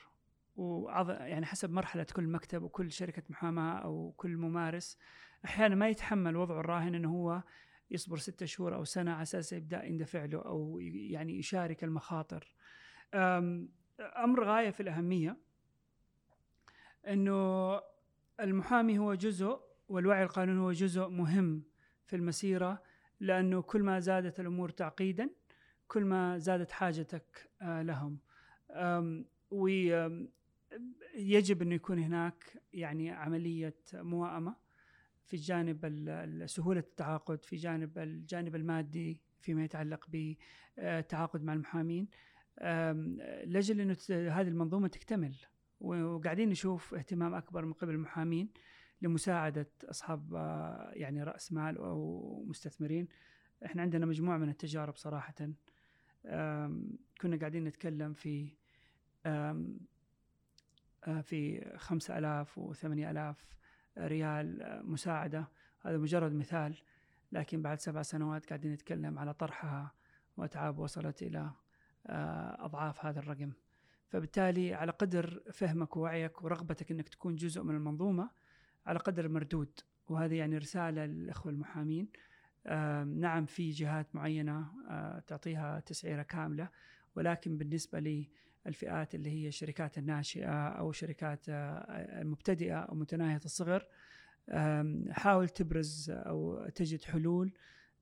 [0.56, 1.10] وعض...
[1.10, 4.98] يعني حسب مرحلة كل مكتب وكل شركة محاماة أو كل ممارس
[5.46, 7.44] أحيانا ما يتحمل وضعه الراهن أنه هو
[7.92, 12.54] يصبر ستة شهور أو سنة على أساس يبدأ يندفع له أو يعني يشارك المخاطر.
[13.14, 15.38] أم، أمر غاية في الأهمية
[17.08, 17.80] أنه
[18.40, 21.64] المحامي هو جزء والوعي القانوني هو جزء مهم
[22.06, 22.84] في المسيرة
[23.20, 25.30] لأنه كل ما زادت الأمور تعقيدا
[25.88, 28.20] كل ما زادت حاجتك آه، لهم.
[29.52, 30.32] ويجب
[31.62, 34.56] أنه يكون هناك يعني عملية موائمة
[35.26, 35.86] في جانب
[36.46, 42.08] سهولة التعاقد في جانب الجانب المادي فيما يتعلق بالتعاقد مع المحامين.
[43.80, 45.36] أنه ت- هذه المنظومة تكتمل
[45.80, 48.50] وقاعدين نشوف اهتمام أكبر من قبل المحامين
[49.02, 53.08] لمساعدة أصحاب آه، يعني رأس مال أو مستثمرين.
[53.66, 55.36] إحنا عندنا مجموعة من التجارب صراحة.
[56.26, 58.50] أم، كنا قاعدين نتكلم في
[61.22, 63.46] في خمسة ألاف وثمانية ألاف
[63.98, 65.48] ريال آه، مساعدة.
[65.82, 66.78] هذا مجرد مثال
[67.32, 69.92] لكن بعد سبع سنوات قاعدين نتكلم على طرحها
[70.38, 71.52] وأتعاب وصلت إلى
[72.08, 73.52] آه، أضعاف هذا الرقم.
[74.08, 78.30] فبالتالي على قدر فهمك ووعيك ورغبتك أنك تكون جزء من المنظومة
[78.86, 82.10] على قدر المردود وهذه يعني رسالة للأخوة المحامين.
[83.06, 86.70] نعم في جهات معينة آه، تعطيها تسعيرة كاملة
[87.16, 88.00] ولكن بالنسبة
[88.66, 93.88] للفئات اللي هي الشركات الناشئة أو شركات آه، المبتدئة أو متناهية الصغر
[95.12, 97.54] حاول تبرز أو تجد حلول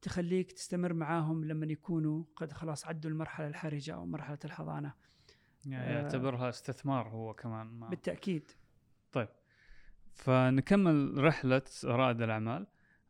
[0.02, 4.94] تخليك تستمر معاهم لما يكونوا قد خلاص عدوا المرحلة الحرجة أو مرحلة الحضانة
[5.66, 6.02] يعني آه.
[6.02, 7.90] يعتبرها استثمار هو كمان ما.
[7.90, 8.52] بالتأكيد
[9.12, 9.28] طيب
[10.14, 12.68] فنكمل رحلة رائد الأعمال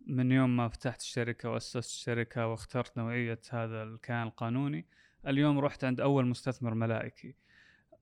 [0.08, 4.86] من يوم ما فتحت الشركة وأسست الشركة واخترت نوعية هذا الكيان القانوني
[5.28, 7.36] اليوم رحت عند أول مستثمر ملائكي.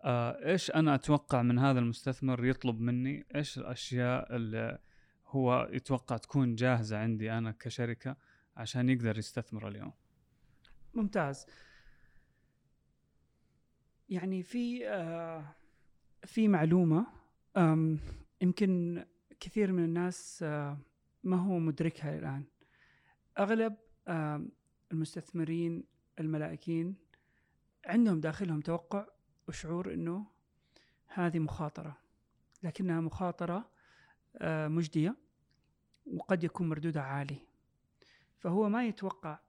[0.04, 4.80] آه إيش أنا أتوقع من هذا المستثمر يطلب مني؟ إيش الأشياء اللي
[5.28, 8.16] هو يتوقع تكون جاهزة عندي أنا كشركة
[8.58, 9.94] عشان يقدر يستثمر اليوم؟
[10.94, 11.46] ممتاز.
[14.10, 15.56] يعني في آه
[16.26, 17.08] في معلومة
[17.58, 18.00] آم،
[18.42, 19.04] يمكن
[19.40, 20.78] كثير من الناس آه
[21.24, 22.44] ما هو مدركها الآن.
[23.40, 23.76] أغلب
[24.08, 24.50] آم،
[24.92, 25.84] المستثمرين
[26.20, 26.96] الملائكين
[27.89, 29.08] عندهم داخلهم توقع
[29.47, 30.25] وشعور أنه
[31.08, 31.97] هذه مخاطرة
[32.63, 33.71] لكنها مخاطرة
[34.38, 35.15] آه، مجدية
[36.06, 37.38] وقد يكون مردودها عالي.
[38.39, 39.39] فهو ما يتوقع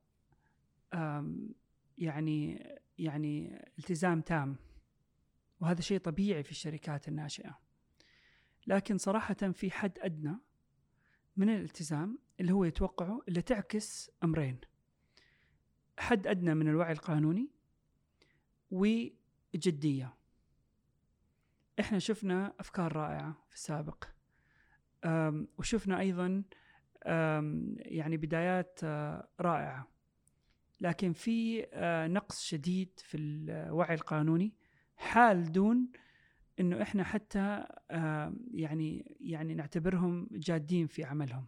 [1.98, 4.57] يعني يعني التزام تام
[5.61, 7.59] وهذا شيء طبيعي في الشركات الناشئة.
[8.66, 10.37] لكن صراحة في حد أدنى
[11.37, 14.61] من الالتزام اللي هو يتوقعه اللي تعكس أمرين.
[15.98, 17.60] حد أدنى من الوعي القانوني
[18.71, 20.15] وجدية
[21.81, 24.05] إحنا شفنا أفكار رائعة في السابق
[25.59, 26.43] وشفنا أيضا
[27.07, 29.89] أم، يعني بدايات آه، رائعة
[30.81, 34.55] لكن في آه، نقص شديد في الوعي القانوني
[34.97, 35.89] حال دون
[36.61, 37.65] إنه إحنا حتى
[38.55, 41.45] يعني يعني نعتبرهم جادين في عملهم.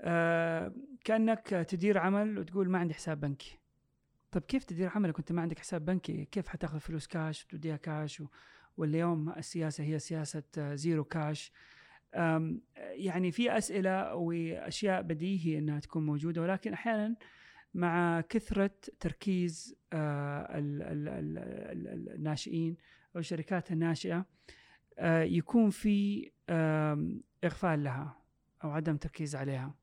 [0.00, 0.72] آه،
[1.04, 3.57] كأنك تدير عمل وتقول ما عندي حساب بنكي.
[4.30, 8.20] طب كيف تدير عملك وانت ما عندك حساب بنكي؟ كيف حتاخذ فلوس كاش وتوديها كاش
[8.20, 8.26] و...
[8.76, 11.52] واليوم السياسة هي سياسة آه، zero cash.
[12.14, 17.16] آم، يعني في أسئلة وأشياء بديهي إنها تكون موجودة ولكن أحيانا
[17.74, 21.38] مع كثرة تركيز آه، ال- ال- ال-
[21.88, 22.76] ال- الناشئين
[23.16, 24.26] أو الشركات الناشئة
[24.98, 26.30] آه، يكون في
[27.44, 28.22] إغفال لها
[28.64, 29.74] أو عدم تركيز عليها.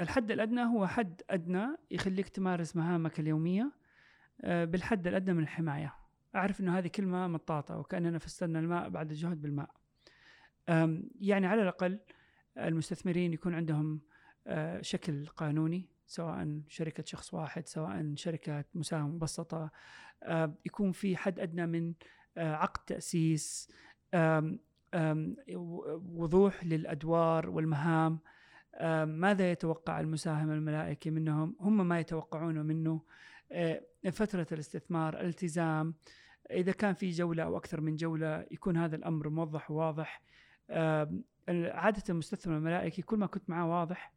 [0.00, 3.72] الحد الأدنى هو حد أدنى يخليك تمارس مهامك اليومية
[4.40, 5.94] آه، بالحد الأدنى من الحماية.
[6.34, 9.70] أعرف إنه هذه كلمة مطاطة وكأننا فسرنا الماء بعد الجهد بالماء.
[11.20, 11.98] يعني على الأقل
[12.58, 14.00] المستثمرين يكون عندهم
[14.46, 19.70] آه، شكل قانوني سواء شركة شخص واحد سواء شركة مساهمة مبسطة
[20.22, 21.94] آه، يكون في حد أدنى من
[22.36, 23.70] عقد تأسيس
[26.14, 28.18] وضوح للأدوار والمهام
[29.04, 33.02] ماذا يتوقع المساهم الملائكي منهم؟ هم ما يتوقعونه منه.
[33.52, 35.94] آه، فترة الاستثمار الالتزام.
[36.50, 40.22] إذا كان في جولة أو أكثر من جولة يكون هذا الأمر موضح وواضح.
[41.50, 44.12] عادة المستثمر الملائكي كل ما كنت معاه واضح.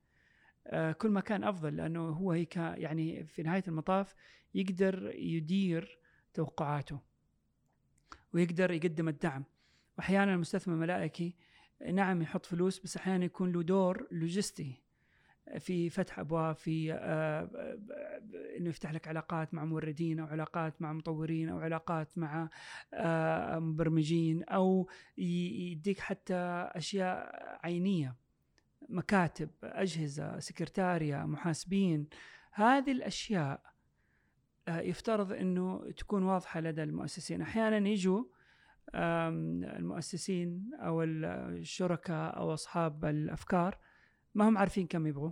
[0.97, 4.15] كل ما كان أفضل لأنه هو هيك يعني في نهاية المطاف
[4.53, 5.99] يقدر يدير
[6.33, 6.99] توقعاته
[8.33, 9.43] ويقدر يقدم الدعم.
[9.97, 11.35] واحيانا المستثمر الملائكي
[11.93, 14.81] نعم يحط فلوس بس أحيانا يكون له دور لوجستي.
[15.59, 17.79] في فتح أبواب في آه، آه،
[18.57, 22.49] إنه يفتح لك علاقات مع موردين أو علاقات مع مطورين أو علاقات مع
[22.93, 28.15] آه، مبرمجين أو يديك حتى أشياء عينية
[28.89, 32.07] مكاتب أجهزة سكرتاريا محاسبين.
[32.51, 33.61] هذه الأشياء
[34.67, 37.41] يفترض إنه تكون واضحة لدى المؤسسين.
[37.41, 38.23] أحيانا يجوا
[38.95, 43.77] المؤسسين أو الشركاء أو أصحاب الأفكار
[44.35, 45.31] ما هم عارفين كم يبغوا.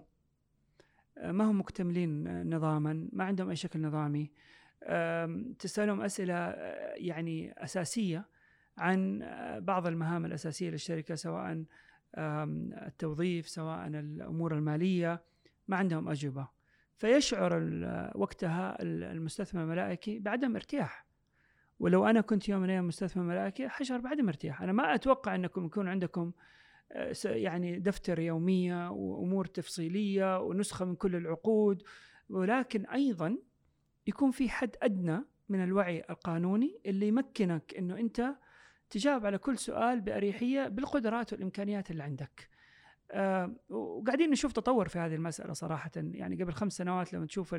[1.24, 4.32] ما هم مكتملين نظاما ما عندهم أي شكل نظامي.
[5.60, 6.34] تسألهم أسئلة
[6.96, 8.26] يعني أساسية
[8.78, 9.20] عن
[9.60, 11.66] بعض المهام الأساسية للشركة سواء
[12.18, 15.24] التوظيف سواء الأمور المالية.
[15.68, 16.48] ما عندهم أجوبة.
[16.98, 17.54] فيشعر
[18.16, 21.09] وقتها المستثمر الملائكي بعدم ارتياح.
[21.80, 25.66] ولو أنا كنت يوم من الأيام مستثمر ملائكي حشعر بعدم ارتياح أنا ما أتوقع أنكم
[25.66, 26.32] يكون عندكم
[26.92, 31.84] آه، يعني دفتر يومية وأمور تفصيلية ونسخة من كل العقود.
[32.30, 33.38] ولكن أيضا
[34.08, 38.36] يكون في حد أدنى من الوعي القانوني اللي يمكنك إنه أنت
[38.90, 42.50] تجاوب على كل سؤال بأريحية بالقدرات والإمكانيات اللي عندك.
[43.12, 45.92] أه وقاعدين نشوف تطور في هذه المسألة صراحة.
[45.96, 47.56] يعني قبل خمس سنوات لما تشوف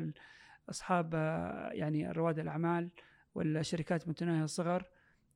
[0.69, 2.89] أصحاب آه، يعني رواد الأعمال
[3.35, 4.89] والشركات متناهية الصغر.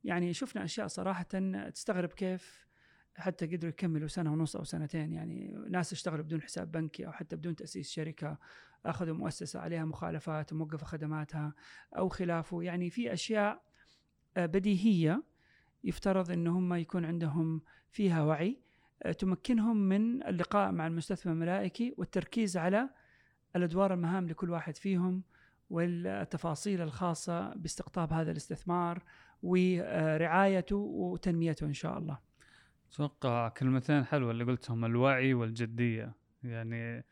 [0.04, 1.26] يعني شفنا أشياء صراحة
[1.74, 2.66] تستغرب كيف
[3.14, 5.12] حتى قدروا يكملوا سنة ونص أو سنتين.
[5.12, 8.38] يعني ناس اشتغلوا بدون حساب بنكي أو حتى بدون تأسيس شركة
[8.86, 11.54] أخذوا مؤسسة عليها مخالفات وموقف خدماتها
[11.98, 13.62] أو خلافه يعني في أشياء
[14.36, 15.22] آه، بديهية
[15.84, 18.58] يفترض إن هم يكون عندهم فيها وعي
[19.02, 22.90] آه، تمكنهم من اللقاء مع المستثمر الملائكي والتركيز على
[23.56, 25.22] الأدوار المهام لكل واحد فيهم
[25.70, 29.02] والتفاصيل الخاصة باستقطاب هذا الاستثمار
[29.42, 32.18] ورعايته وتنميته إن شاء الله.
[32.92, 36.14] أتوقع كلمتين حلوة اللي قلتهم الوعي والجدية.
[36.42, 37.04] يعني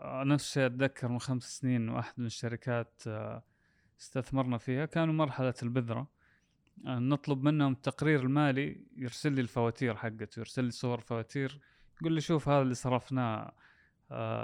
[0.00, 3.42] آه، نفس الشيء أتذكر من خمس سنين واحد من الشركات آه،
[4.00, 4.86] استثمرنا فيها.
[4.86, 6.08] كانوا مرحلة البذرة.
[6.86, 11.60] آه، نطلب منهم التقرير المالي يرسل لي الفواتير حقته يرسل لي صور فواتير
[12.00, 13.52] يقول لي شوف هذا اللي صرفناه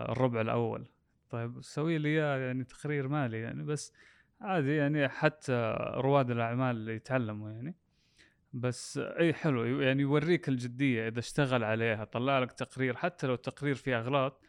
[0.08, 0.86] الربع الأول.
[1.30, 3.92] طيب سوي لي إياه يعني تقرير مالي يعني بس
[4.40, 7.74] عادي يعني حتى رواد الأعمال يتعلموا يعني.
[8.52, 13.74] بس إي حلو يعني يوريك الجدية إذا اشتغل عليها طلع لك تقرير حتى لو التقرير
[13.74, 14.40] فيه أغلاط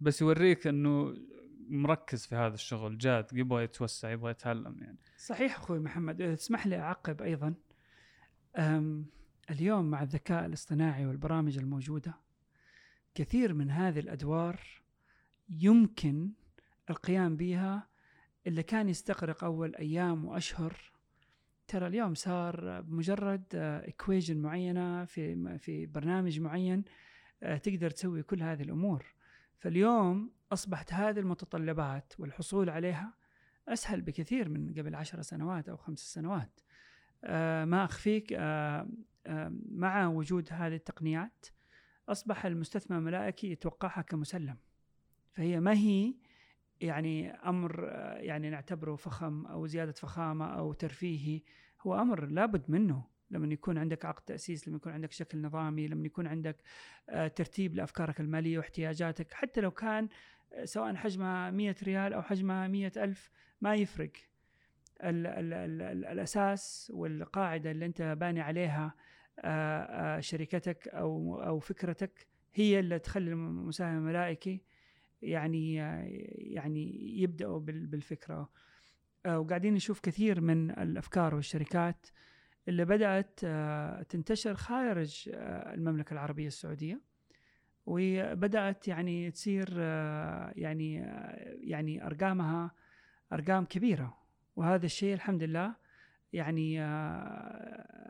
[0.00, 1.14] بس يوريك إنه
[1.68, 4.98] مركز في هذا الشغل جاد يبغى يتوسع يبغى يتعلم يعني.
[5.16, 7.54] صحيح أخوي محمد اذا تسمح لي أعقب أيضا؟
[9.50, 12.14] اليوم مع الذكاء الاصطناعي والبرامج الموجودة
[13.14, 14.60] كثير من هذه الأدوار
[15.48, 16.30] يمكن
[16.90, 17.88] القيام بها
[18.46, 20.92] اللي كان يستغرق أول أيام وأشهر.
[21.68, 26.84] ترى اليوم صار بمجرد ايكويجن معينة في في برنامج معين
[27.42, 29.14] آه، تقدر تسوي كل هذه الأمور.
[29.58, 33.14] فاليوم أصبحت هذه المتطلبات والحصول عليها
[33.68, 36.60] أسهل بكثير من قبل عشر سنوات أو خمس سنوات.
[37.24, 38.88] آه، ما أخفيك آه،
[39.70, 41.46] مع وجود هذه التقنيات
[42.08, 44.56] أصبح المستثمر الملائكي يتوقعها كمسلم.
[45.34, 46.14] فهي ما هي
[46.80, 47.84] يعني أمر
[48.16, 51.42] يعني نعتبره فخم أو زيادة فخامة أو ترفيهي
[51.80, 53.14] هو أمر لابد منه.
[53.30, 56.56] لما يكون عندك عقد تأسيس لما يكون عندك شكل نظامي لما يكون عندك
[57.08, 60.08] آه، ترتيب لأفكارك المالية واحتياجاتك حتى لو كان
[60.52, 64.10] آه، سواء حجمها 100 ريال أو حجمها 100 ألف ما يفرق.
[65.02, 68.94] ال ال ال ال الأساس والقاعدة اللي أنت باني عليها
[69.38, 74.62] آه، شركتك أو أو فكرتك هي اللي تخلي المساهم الملائكي
[75.22, 75.74] يعني
[76.54, 78.50] يعني يبدأوا بالفكرة.
[79.26, 82.06] آه، وقاعدين نشوف كثير من الأفكار والشركات
[82.68, 87.00] اللي بدأت آه، تنتشر خارج آه، المملكة العربية السعودية.
[87.86, 89.78] وبدأت يعني تصير
[90.56, 90.94] يعني
[91.60, 92.74] يعني أرقامها
[93.32, 94.18] أرقام كبيرة.
[94.56, 95.74] وهذا الشيء الحمد لله
[96.32, 96.80] يعني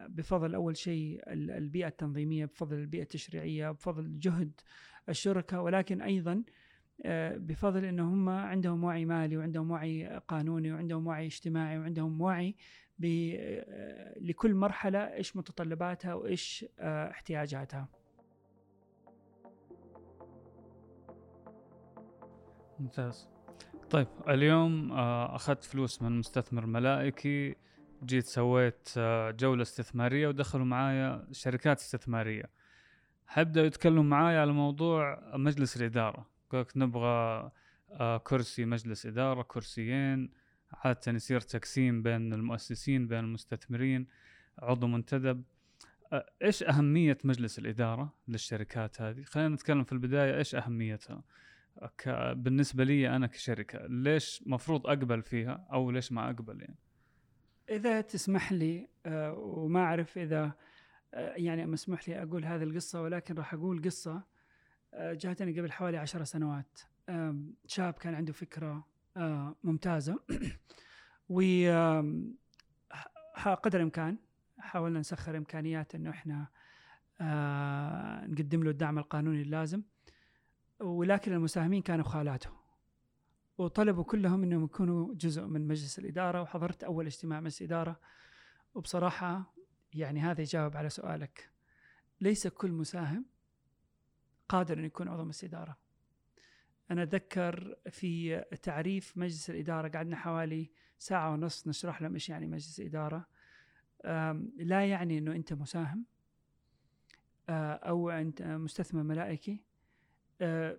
[0.09, 4.61] بفضل أول شيء البيئة التنظيمية بفضل البيئة التشريعية بفضل جهد
[5.09, 5.61] الشركة.
[5.61, 6.43] ولكن أيضا
[7.37, 12.57] بفضل انه هم عندهم وعي مالي وعندهم وعي قانوني وعندهم وعي اجتماعي وعندهم وعي
[13.05, 17.89] آه، لكل مرحلة إيش متطلباتها وإيش آه، احتياجاتها.
[22.79, 23.29] ممتاز.
[23.91, 27.57] طيب اليوم آه، أخذت فلوس من مستثمر ملائكي
[28.05, 32.51] جيت سويت آه، جولة استثمارية ودخلوا معايا شركات استثمارية.
[33.27, 36.34] حبدأ يتكلموا معايا على موضوع مجلس الإدارة.
[36.59, 37.51] قلت نبغى
[37.91, 40.31] آه، كرسي مجلس إدارة كرسيين
[40.73, 44.07] عادة يصير تقسيم بين المؤسسين بين المستثمرين
[44.59, 45.45] عضو منتدب.
[46.13, 51.23] آه، إيش أهمية مجلس الإدارة للشركات هذه؟ خلينا نتكلم في البداية إيش أهميتها؟
[52.33, 56.79] بالنسبة لي أنا كشركة ليش مفروض أقبل فيها أو ليش ما أقبل يعني؟
[57.71, 60.53] إذا تسمح لي آه، وما أعرف إذا
[61.15, 64.13] آه، يعني مسموح لي أقول هذه القصة ولكن راح أقول قصة.
[64.13, 64.25] آه،
[64.99, 66.81] جاتني قبل حوالي عشر سنوات.
[67.67, 68.87] شاب كان عنده فكرة
[69.65, 70.19] ممتازة.
[71.29, 71.41] و
[73.63, 74.19] قدر الإمكان
[74.59, 76.47] حاولنا نسخر إمكانيات إنه إحنا
[78.27, 79.83] نقدم له الدعم القانوني اللازم.
[80.81, 82.51] ولكن المساهمين كانوا خالاته.
[83.59, 86.43] وطلبوا كلهم إنهم يكونوا جزء من مجلس الإدارة.
[86.43, 88.01] وحضرت أول اجتماع مجلس إدارة.
[88.75, 89.55] وبصراحة
[89.95, 91.51] يعني هذا يجاوب على سؤالك.
[92.21, 93.25] ليس كل مساهم
[94.55, 95.79] قادر ان يكون عضو مجلس إدارة.
[96.91, 102.81] أنا أتذكر في تعريف مجلس الإدارة قعدنا حوالي ساعة ونص نشرح لهم إيش يعني مجلس
[102.81, 103.27] إدارة.
[104.57, 106.07] لا يعني إنه أنت مساهم
[107.49, 109.65] أو أنت مستثمر ملائكي.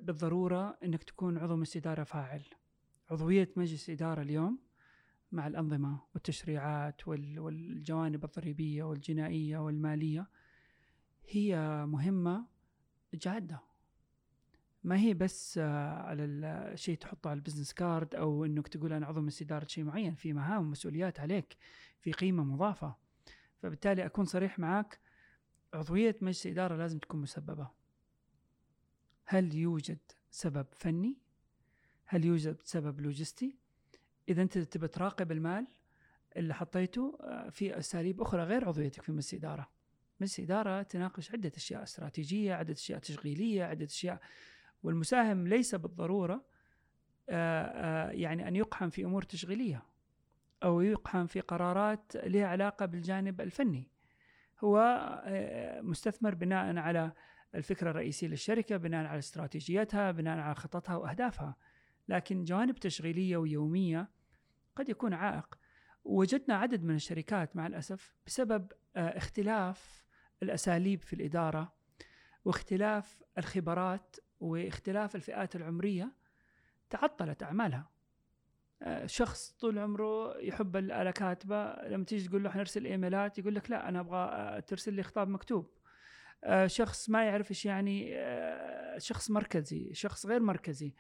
[0.01, 2.43] بالضرورة إنك تكون عضو مجلس إدارة فاعل.
[3.09, 4.59] عضوية مجلس إدارة اليوم
[5.32, 10.30] مع الأنظمة والتشريعات والجوانب الضريبية والجنائية والمالية
[11.30, 12.55] هي مهمة
[13.16, 13.59] جادة.
[14.84, 19.22] ما هي بس على الشيء تحطه على ال business card أو أنك تقول أنا عضو
[19.22, 21.57] مجلس إدارة شيء معين في مهام ومسؤوليات عليك
[22.01, 22.95] في قيمة مضافة.
[23.61, 24.99] فبالتالي أكون صريح معك
[25.74, 27.68] عضوية مجلس إدارة لازم تكون مسببة.
[29.26, 29.99] هل يوجد
[30.32, 31.18] سبب فني؟
[32.05, 33.57] هل يوجد سبب لوجستي؟
[34.30, 35.68] إذا أنت تبي تراقب المال
[36.38, 39.74] اللي حطيته آه، في أساليب أخرى غير عضويتك في مجلس إدارة.
[40.20, 44.20] مجلس اداره تناقش عدة أشياء استراتيجية عدة أشياء تشغيلية عدة أشياء.
[44.84, 46.45] والمساهم ليس بالضرورة
[47.30, 49.84] آه، آه، يعني أن يقحم في أمور تشغيلية
[50.63, 53.91] أو يقحم في قرارات لها علاقة بالجانب الفني.
[54.63, 54.80] هو
[55.82, 57.11] مستثمر بناء على
[57.55, 61.55] الفكرة الرئيسية للشركة بناء على استراتيجيتها بناء على خططها وأهدافها.
[62.07, 64.09] لكن جوانب تشغيلية ويومية
[64.76, 65.57] قد يكون عائق.
[66.03, 70.05] وجدنا عدد من الشركات مع الأسف بسبب آه، اختلاف
[70.43, 71.73] الأساليب في الإدارة
[72.45, 76.11] واختلاف الخبرات واختلاف الفئات العمرية
[76.89, 77.89] تعطلت أعمالها.
[78.81, 83.71] آه، شخص طول عمره يحب الآلة كاتبة لما تيجي تقول له حنرسل إيميلات يقول لك
[83.71, 85.69] لا أنا أبغى آه، ترسل لي خطاب مكتوب.
[86.65, 88.15] شخص ما يعرف إيش يعني
[88.97, 90.93] شخص مركزي شخص غير مركزي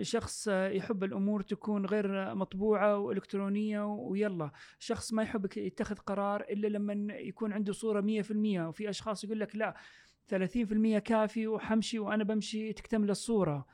[0.00, 4.50] شخص يحب الأمور تكون غير مطبوعة وإلكترونية ويلا.
[4.78, 8.30] شخص ما يحب يتخذ قرار إلا لما يكون عنده صورة 100%
[8.68, 9.76] وفي أشخاص يقول لك لا
[10.26, 13.66] 30% كافي وحمشي وأنا بمشي تكتمل الصورة.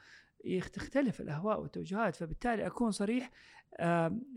[0.73, 3.31] تختلف الأهواء والتوجهات فبالتالي أكون صريح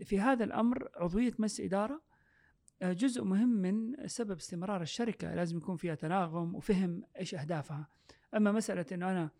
[0.04, 2.00] في هذا الأمر عضوية مجلس إدارة آه،
[2.82, 7.88] جزء مهم من سبب استمرار الشركة لازم يكون فيها تناغم وفهم إيش أهدافها.
[8.36, 9.30] أما مسألة إنه أنا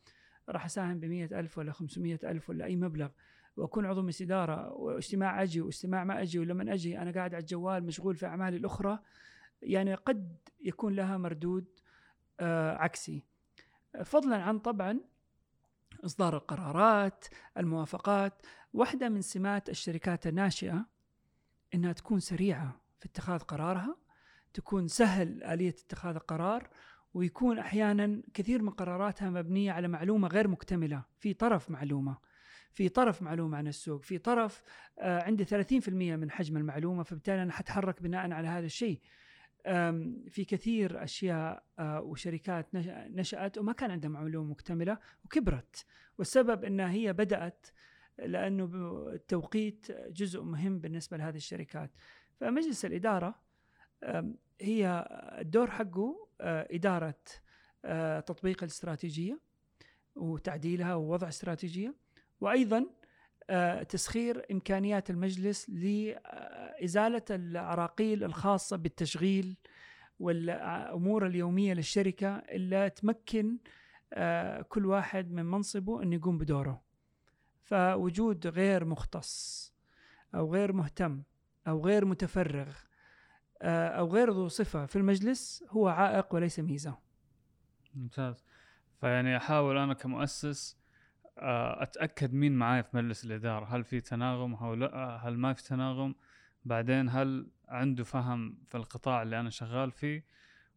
[0.48, 3.08] راح أساهم ب ألف ولا 500 ألف ولا أي مبلغ
[3.56, 7.84] وأكون عضو مجلس اداره واجتماع أجي واجتماع ما أجي ولما أجي أنا قاعد على الجوال
[7.84, 8.98] مشغول في أعمالي الأخرى
[9.62, 11.64] يعني قد يكون لها مردود
[12.40, 13.24] آه عكسي.
[14.04, 15.00] فضلا عن طبعا
[16.04, 17.24] إصدار القرارات
[17.56, 20.86] الموافقات واحدة من سمات الشركات الناشئة
[21.74, 22.85] إنها تكون سريعة.
[23.06, 23.96] في اتخاذ قرارها
[24.54, 26.68] تكون سهل آلية اتخاذ القرار
[27.14, 31.04] ويكون أحيانا كثير من قراراتها مبنية على معلومة غير مكتملة.
[31.18, 32.18] في طرف معلومة
[32.72, 34.62] في طرف معلومة عن السوق في طرف
[34.98, 39.00] آه عندي 30% من حجم المعلومة فبالتالي أنا حتحرك بناء على هذا الشيء.
[40.28, 42.66] في كثير أشياء آه وشركات
[43.10, 45.84] نشأت وما كان عندها معلومة مكتملة وكبرت.
[46.18, 47.66] والسبب انها هي بدأت
[48.18, 48.64] لأنه
[49.12, 51.90] التوقيت جزء مهم بالنسبة لهذه الشركات.
[52.40, 53.34] فمجلس الإدارة
[54.60, 55.08] هي
[55.40, 57.14] الدور حقه آه، إدارة
[57.84, 59.40] آه، تطبيق الاستراتيجية
[60.16, 61.94] وتعديلها ووضع استراتيجية
[62.40, 62.86] وأيضا
[63.50, 69.56] آه، تسخير إمكانيات المجلس لإزالة العراقيل الخاصة بالتشغيل
[70.20, 73.58] والأمور اليومية للشركة اللي تمكن
[74.68, 76.82] كل واحد من منصبه أن يقوم بدوره.
[77.62, 79.72] فوجود غير مختص
[80.34, 81.22] أو غير مهتم
[81.68, 82.74] أو غير متفرغ
[83.62, 86.98] آه، أو غير ذو صفة في المجلس هو عائق وليس ميزة.
[87.94, 88.44] ممتاز.
[89.00, 90.76] فيعني أحاول أنا كمؤسس
[91.38, 95.62] آه، أتأكد مين معاي في مجلس الإدارة هل في تناغم أو لا هل ما في
[95.62, 96.14] تناغم
[96.64, 100.24] بعدين هل عنده فهم في القطاع اللي أنا شغال فيه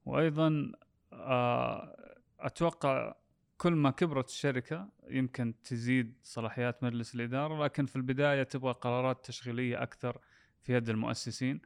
[0.06, 0.72] وأيضا
[1.14, 1.96] آه،
[2.40, 3.16] أتوقع
[3.58, 9.84] كل ما كبرت الشركة يمكن تزيد صلاحيات مجلس الإدارة لكن في البداية تبغى قرارات تشغيلية
[9.84, 10.22] أكثر
[10.62, 11.62] في يد المؤسسين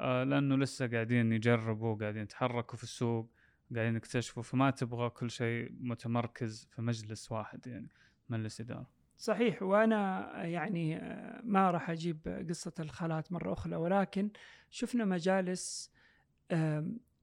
[0.00, 3.30] آه، لأنه لسه قاعدين يجربوا قاعدين يتحركوا في السوق
[3.74, 7.88] قاعدين يكتشفوا فما تبغى كل شيء متمركز في مجلس واحد يعني
[8.28, 8.86] مجلس إدارة.
[9.18, 14.30] صحيح وأنا يعني آه، ما راح أجيب قصة الخالات مرة أخرى ولكن
[14.70, 15.92] شفنا مجالس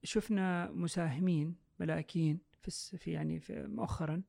[0.02, 4.22] شفنا مساهمين ملائكيين في في يعني في مؤخرا.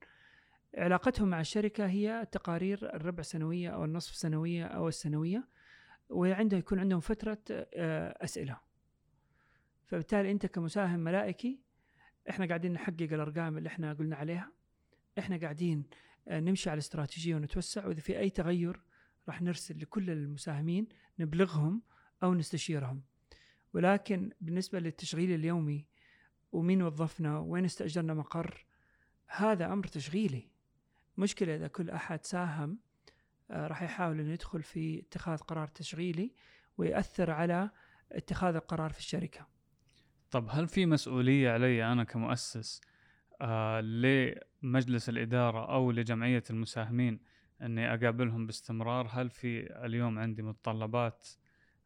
[0.78, 5.48] علاقتهم مع الشركة هي التقارير الربع سنوية أو النصف سنوية أو السنوية.
[6.12, 8.58] وعنده يكون عندهم فترة آه، أسئلة.
[9.86, 11.60] فبالتالي أنت كمساهم ملائكي
[12.30, 14.52] إحنا قاعدين نحقق الأرقام اللي إحنا قلنا عليها.
[15.20, 15.84] إحنا قاعدين
[16.28, 17.86] آه، نمشي على الاستراتيجيه ونتوسع.
[17.88, 18.82] وإذا في أي تغير
[19.28, 20.88] راح نرسل لكل المساهمين
[21.20, 21.82] نبلغهم
[22.24, 23.04] أو نستشيرهم.
[23.74, 25.86] ولكن بالنسبة للتشغيل اليومي
[26.52, 28.66] ومين وظفنا؟ وين استأجرنا مقر؟
[29.28, 30.52] هذا أمر تشغيلي.
[31.18, 32.80] مشكلة إذا كل أحد ساهم
[33.52, 36.34] راح يحاول إنه يدخل في اتخاذ قرار تشغيلي
[36.78, 37.70] ويأثر على
[38.12, 39.48] اتخاذ القرار في الشركة.
[40.32, 42.82] طب هل في مسؤولية علي أنا كمؤسس
[43.42, 47.20] آه لمجلس الإدارة أو لجمعية المساهمين
[47.62, 51.28] إني أقابلهم باستمرار؟ هل في اليوم عندي متطلبات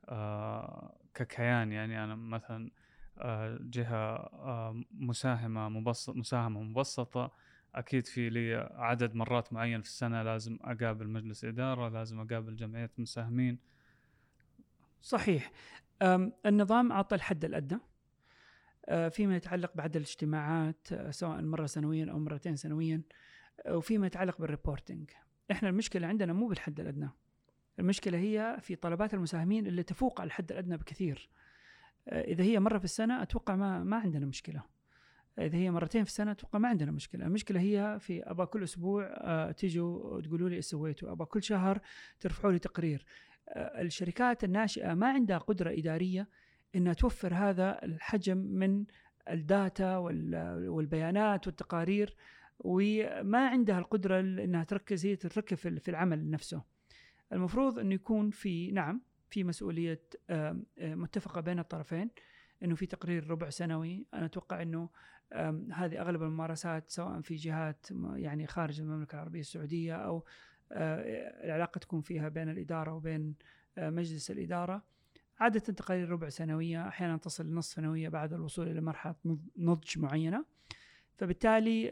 [0.06, 2.72] آه ككيان؟ يعني أنا مثلا
[3.18, 7.32] آه جهة آه مساهمة مبسط مساهمة مبسطة
[7.76, 12.92] أكيد في لي عدد مرات معين في السنة لازم أقابل مجلس إدارة لازم أقابل جمعية
[12.98, 13.60] مساهمين.
[15.02, 15.52] صحيح.
[16.46, 17.80] النظام اعطى الحد الأدنى
[18.86, 23.02] آه، فيما يتعلق بعدد الاجتماعات آه، سواء مرة سنويا أو مرتين سنويا
[23.70, 25.10] وفيما يتعلق بالريبورتنج
[25.52, 27.10] إحنا المشكلة عندنا مو بالحد الأدنى.
[27.80, 31.30] المشكلة هي في طلبات المساهمين اللي تفوق على الحد الأدنى بكثير.
[32.08, 34.64] إذا هي مرة في السنة أتوقع ما ما عندنا مشكلة.
[35.40, 37.26] إذا هي مرتين في السنة أتوقع ما عندنا مشكلة.
[37.26, 41.80] المشكلة هي في أبا كل أسبوع تيجوا تقولوا لي إيش سويتوا؟ أبا كل شهر
[42.20, 43.06] ترفعوا لي تقرير.
[43.56, 46.30] الشركات الناشئة ما عندها قدرة إدارية
[46.76, 48.86] إنها توفر هذا الحجم من
[49.30, 52.16] الداتا والبيانات والتقارير
[52.60, 56.64] وما عندها القدرة إنها تركز هي تركز في العمل نفسه.
[57.34, 60.02] المفروض إنه يكون في نعم في مسؤولية
[60.80, 62.10] متفقة بين الطرفين
[62.64, 64.06] إنه في تقرير ربع سنوي.
[64.14, 64.90] أنا أتوقع إنه
[65.74, 70.26] هذه أغلب الممارسات سواء في جهات يعني خارج المملكة العربية السعودية أو
[70.72, 73.36] العلاقة تكون فيها بين الإدارة وبين
[73.78, 74.84] مجلس الإدارة.
[75.40, 79.16] عادة تقارير ربع سنوية أحيانا تصل نصف سنوية بعد الوصول إلى مرحلة
[79.58, 80.46] نضج معينة.
[81.18, 81.84] فبالتالي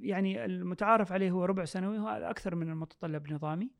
[0.00, 3.70] يعني المتعارف عليه هو ربع سنوي وهذا أكثر من المتطلب نظامي.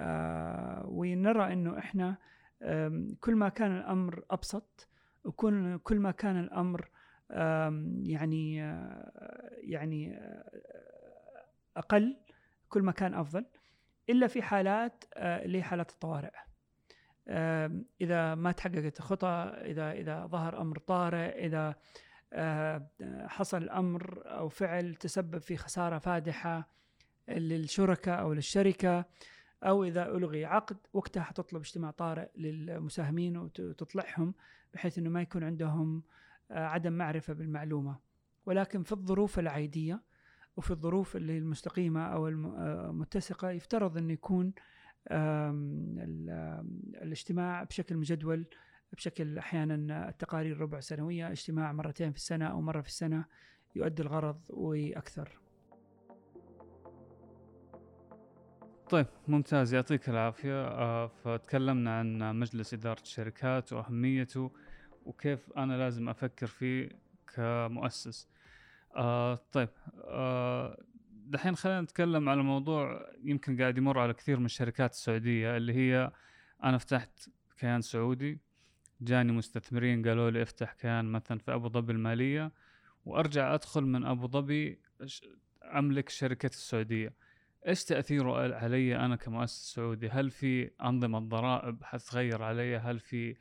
[0.00, 2.16] آه، ونرى أنه إحنا
[3.20, 4.88] كل ما كان الأمر أبسط
[5.24, 6.88] وكل كل ما كان الأمر
[7.30, 10.50] يعني آه، يعني آه،
[11.76, 12.16] أقل
[12.68, 13.44] كل ما كان أفضل
[14.10, 16.30] إلا في حالات اللي هي حالات الطوارئ.
[18.00, 21.74] إذا ما تحققت الخطى إذا إذا ظهر أمر طارئ إذا
[23.26, 26.68] حصل أمر أو فعل تسبب في خسارة فادحة
[27.28, 29.04] للشركاء أو للشركة
[29.64, 34.34] أو إذا ألغي عقد وقتها حتطلب اجتماع طارئ للمساهمين وتطلعهم
[34.74, 36.02] بحيث إنه ما يكون عندهم
[36.50, 37.98] عدم معرفة بالمعلومة.
[38.46, 40.02] ولكن في الظروف العادية
[40.56, 44.52] وفي الظروف اللي المستقيمة أو المتسقه يفترض انه يكون
[47.02, 48.46] الاجتماع بشكل مجدول
[48.92, 53.24] بشكل أحيانا التقارير ربع سنوية اجتماع مرتين في السنة أو مرة في السنة
[53.76, 55.38] يؤدي الغرض وأكثر.
[58.90, 60.66] طيب ممتاز يعطيك العافية.
[60.66, 64.50] آه فتكلمنا عن مجلس إدارة الشركات وأهميته.
[65.08, 66.88] وكيف أنا لازم أفكر فيه
[67.34, 68.28] كمؤسس.
[68.96, 69.68] آه طيب
[70.04, 70.82] آه
[71.26, 76.10] دحين خلينا نتكلم على موضوع يمكن قاعد يمر على كثير من الشركات السعودية اللي هي
[76.64, 78.40] أنا فتحت كيان سعودي
[79.00, 82.52] جاني مستثمرين قالوا لي افتح كيان مثلا في أبو ظبي المالية
[83.04, 84.80] وأرجع أدخل من أبو ظبي
[85.64, 87.14] أملك شركه السعودية.
[87.68, 93.36] إيش تأثيره علي أنا كمؤسس سعودي؟ هل في أنظمة ضرائب حتتغير علي؟ هل في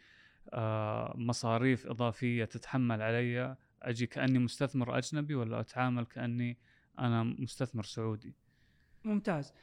[1.16, 6.58] مصاريف إضافية تتحمل علي؟ أجي كأني مستثمر أجنبي ولا أتعامل كأني
[7.00, 8.36] أنا مستثمر سعودي؟
[9.04, 9.54] ممتاز.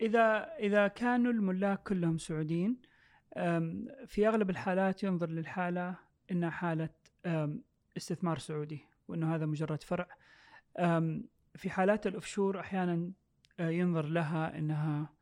[0.00, 2.76] إذا إذا كانوا الملاك كلهم سعوديين
[4.06, 5.94] في أغلب الحالات ينظر للحالة
[6.30, 6.90] إنها حالة
[7.96, 10.08] استثمار سعودي وإنه هذا مجرد فرع.
[11.54, 13.12] في حالات الأوفشور أحيانا
[13.60, 15.12] آه، ينظر لها إنها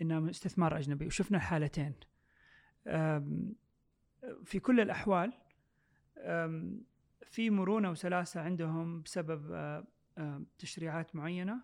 [0.00, 1.06] إنها استثمار أجنبي.
[1.06, 1.94] وشفنا الحالتين
[4.44, 5.32] في كل الأحوال
[6.18, 6.80] آم،
[7.30, 9.54] في مرونة وسلاسة عندهم بسبب
[10.58, 11.62] تشريعات معينة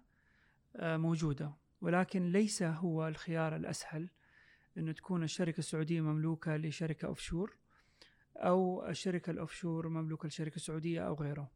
[0.76, 1.52] آه، موجودة.
[1.80, 4.08] ولكن ليس هو الخيار الأسهل
[4.78, 7.56] إنه تكون الشركة السعودية مملوكة لشركة offshore
[8.36, 11.50] أو الشركة ال offshore مملوكة لشركة سعودية أو غيره.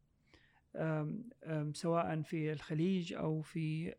[1.73, 3.95] سواء في الخليج أو في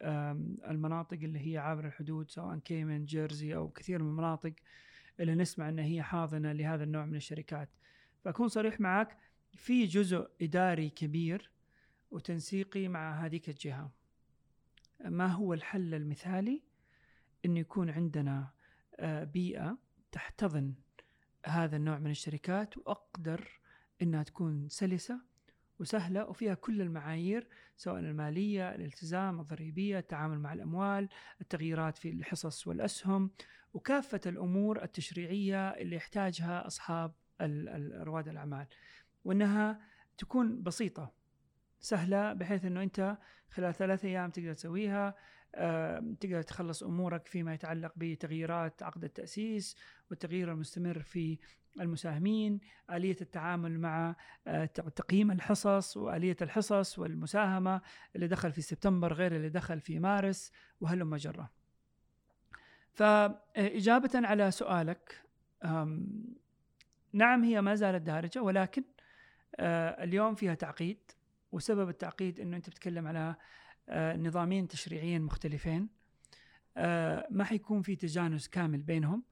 [0.71, 4.53] المناطق اللي هي عابر الحدود سواء كيمن جيرزي أو كثير من المناطق.
[5.21, 7.69] اللي نسمع أن هي حاضنة لهذا النوع من الشركات.
[8.25, 9.19] فأكون صريح معك
[9.53, 11.51] في جزء إداري كبير
[12.11, 13.91] وتنسيقي مع هذيك الجهة.
[15.05, 16.62] ما هو الحل المثالي؟
[17.45, 18.51] انه يكون عندنا
[19.01, 19.79] آه، بيئة
[20.12, 20.75] تحتضن
[21.47, 23.61] هذا النوع من الشركات وأقدر
[24.03, 25.21] إنها تكون سلسة
[25.79, 31.09] وسهلة وفيها كل المعايير سواء المالية، الالتزام، الضريبية، التعامل مع الأموال،
[31.41, 33.31] التغييرات في الحصص والأسهم.
[33.77, 36.68] وكافة الأمور التشريعية اللي يحتاجها
[37.41, 38.66] ال- رواد الأعمال
[39.24, 39.81] وأنها
[40.18, 41.12] تكون بسيطة
[41.81, 43.18] سهلة بحيث إنه أنت
[43.51, 45.14] خلال ثلاث أيام تقدر تسويها
[46.20, 49.77] تقدر تخلص أمورك فيما يتعلق بتغييرات عقد التأسيس
[50.11, 51.39] والتغيير المستمر في
[51.81, 52.61] المساهمين،
[52.93, 54.16] آلية التعامل مع
[54.47, 57.81] آه، تقييم الحصص وآلية الحصص والمساهمة
[58.16, 61.51] اللي دخل في سبتمبر غير اللي دخل في مارس وهلم جرة.
[62.97, 65.22] فإجابة على سؤالك
[67.12, 68.84] نعم هي ما زالت دارجة ولكن
[69.57, 70.99] آه، اليوم فيها تعقيد
[71.53, 73.34] وسبب التعقيد إنه أنت بتتكلم على
[73.88, 75.88] آه، نظامين تشريعيين مختلفين
[76.76, 79.22] آه، ما حيكون في تجانس كامل بينهم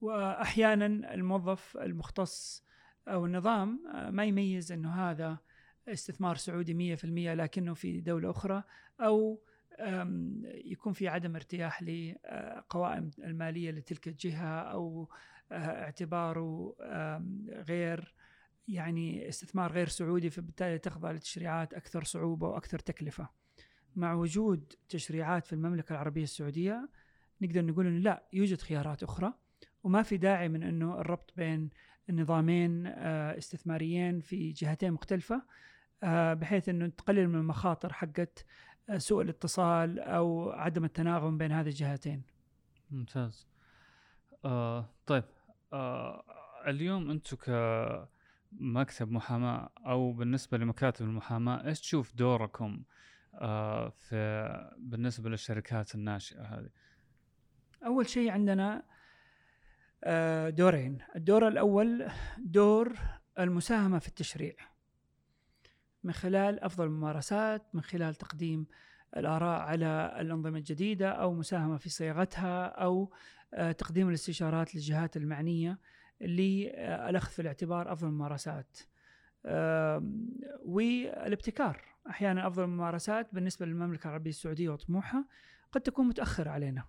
[0.00, 2.64] واحيانا الموظف المختص
[3.08, 5.38] أو النظام ما يميز إنه هذا
[5.88, 8.62] استثمار سعودي 100% لكنه في دولة أخرى
[9.00, 9.40] أو
[10.64, 15.08] يكون في عدم ارتياح لقوائم المالية لتلك الجهة أو
[15.52, 16.76] آه، اعتباره
[17.68, 18.14] غير
[18.68, 23.28] يعني استثمار غير سعودي فبالتالي تخضع لتشريعات أكثر صعوبة وأكثر تكلفة.
[23.96, 26.88] مع وجود تشريعات في المملكة العربية السعودية
[27.40, 29.32] نقدر نقول إنه لا يوجد خيارات أخرى
[29.82, 31.70] وما في داعي من إنه الربط بين
[32.10, 35.42] النظامين آه، استثماريين في جهتين مختلفة
[36.02, 38.44] آه، بحيث إنه تقلل من المخاطر حقت
[38.96, 42.22] سوء الاتصال أو عدم التناغم بين هذه الجهتين.
[42.90, 43.46] ممتاز.
[44.44, 45.24] آه طيب
[45.72, 46.24] آه
[46.66, 52.82] اليوم أنتم كمكتب محاماة أو بالنسبة لمكاتب المحاماة إيش تشوف دوركم
[53.34, 56.70] آه في بالنسبة للشركات الناشئة هذه؟
[57.86, 58.82] أول شيء عندنا
[60.04, 60.98] آه، دورين.
[61.16, 62.08] الدور الأول
[62.38, 62.98] دور
[63.38, 64.54] المساهمة في التشريع.
[66.04, 68.66] من خلال أفضل الممارسات من خلال تقديم
[69.16, 73.12] الآراء على الأنظمة الجديدة أو مساهمة في صياغتها أو
[73.54, 75.78] آه، تقديم الاستشارات للجهات المعنية
[76.20, 78.78] للاخذ في الاعتبار أفضل الممارسات.
[80.64, 81.84] والابتكار.
[82.10, 85.24] أحيانا أفضل الممارسات بالنسبة للمملكة العربية السعودية وطموحها
[85.72, 86.84] قد تكون متأخرة علينا.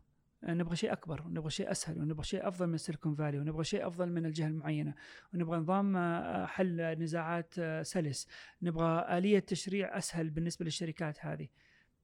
[0.53, 4.09] نبغى شيء أكبر ونبغى شيء أسهل ونبغى شيء أفضل من السيليكون فالي ونبغى شيء أفضل
[4.11, 4.93] من الجهة المعينة
[5.33, 8.27] ونبغى نظام آه، حل نزاعات آه، سلس
[8.61, 11.47] نبغى آلية تشريع أسهل بالنسبة للشركات هذه.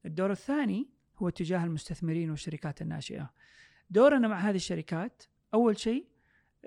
[0.06, 3.34] الدور الثاني هو تجاه المستثمرين والشركات الناشئة.
[3.90, 5.24] دورنا مع هذه الشركات
[5.54, 6.08] أول شيء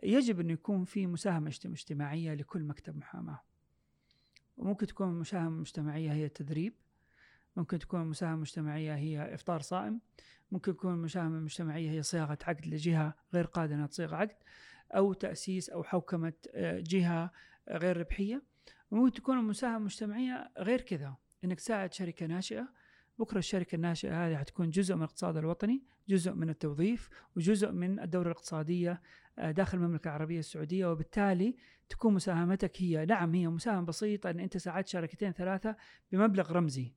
[0.03, 3.41] يجب انه يكون في مساهمة اجتم- اجتماعية لكل مكتب محاماة.
[4.57, 6.75] وممكن تكون المساهمه المجتمعيه هي التدريب
[7.57, 10.01] ممكن تكون المساهمه المجتمعيه هي إفطار صائم
[10.53, 14.37] ممكن تكون المساهمه المجتمعيه هي صياغة عقد لجهة غير قادرة إنها تصيغ عقد
[14.97, 17.31] أو تأسيس أو حوكمة آه، آه،
[17.71, 18.43] غير ربحية.
[18.91, 22.69] وممكن تكون المساهمه المجتمعيه غير كذا إنك تساعد شركة ناشئة.
[23.19, 28.27] بكرة الشركة الناشئة هذه حتكون جزء من الاقتصاد الوطني، جزء من التوظيف، وجزء من الدوره
[28.27, 29.03] الاقتصادية
[29.39, 30.87] آه، داخل المملكة العربية السعودية.
[30.87, 31.57] وبالتالي
[31.89, 35.77] تكون مساهمتك هي نعم هي مساهمة بسيطة إن أنت ساعدت شركتين ثلاثة
[36.13, 36.95] بمبلغ رمزي.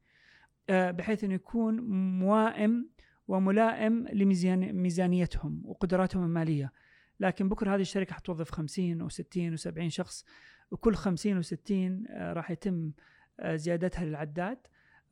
[0.69, 1.79] بحيث إنه يكون
[2.19, 2.89] موائم
[3.27, 6.71] وملائم لميزانيتهم وقدراتهم المالية.
[7.19, 10.25] لكن بكرة هذه الشركة حتوظف 50 و60 و70 شخص
[10.71, 12.91] وكل 50 و60 آه، راح يتم
[13.39, 14.57] آه، زيادتها للعداد.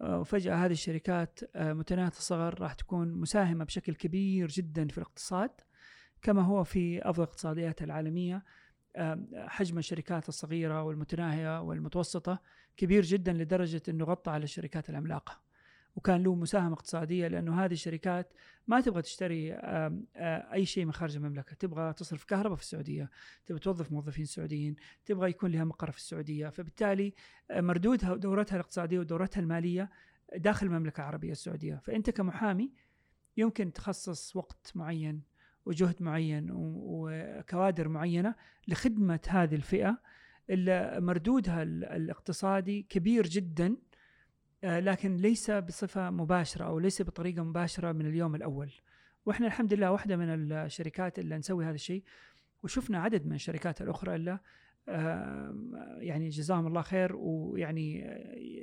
[0.02, 5.52] آه، وفجأة هذه الشركات آه، متناهية الصغر راح تكون مساهمة بشكل كبير جدا في الاقتصاد
[6.22, 8.44] كما هو في أفضل الاقتصاديات العالمية.
[8.96, 12.42] آه، حجم الشركات الصغيرة والمتناهية والمتوسطة
[12.78, 15.46] كبير جدا لدرجة إنه غطى على الشركات العملاقة.
[15.96, 18.34] وكان له مساهمة اقتصادية لأنه هذه الشركات
[18.68, 20.04] ما تبغى تشتري آه،
[20.54, 23.10] أي شيء من خارج المملكة، تبغى تصرف كهرباء في السعودية،
[23.46, 27.14] تبغى توظف موظفين سعوديين، تبغى يكون لها مقر في السعودية، فبالتالي
[27.52, 29.90] آه، مردودها ودورتها الاقتصادية ودورتها المالية
[30.36, 31.76] داخل المملكة العربية السعودية.
[31.76, 32.72] فأنت كمحامي
[33.38, 35.22] يمكن تخصص وقت معين
[35.66, 38.36] وجهد معين وكوادر معينة
[38.68, 40.02] لخدمة هذه الفئة
[40.50, 43.76] اللي مردودها الاقتصادي كبير جدا
[44.64, 48.72] آه، لكن ليس بصفة مباشرة أو ليس بطريقة مباشرة من اليوم الأول.
[49.26, 52.04] وإحنا الحمد لله واحدة من الشركات اللي نسوي هذا الشيء
[52.64, 54.40] وشفنا عدد من الشركات الأخرى اللي
[55.98, 58.08] يعني جزاهم الله خير ويعني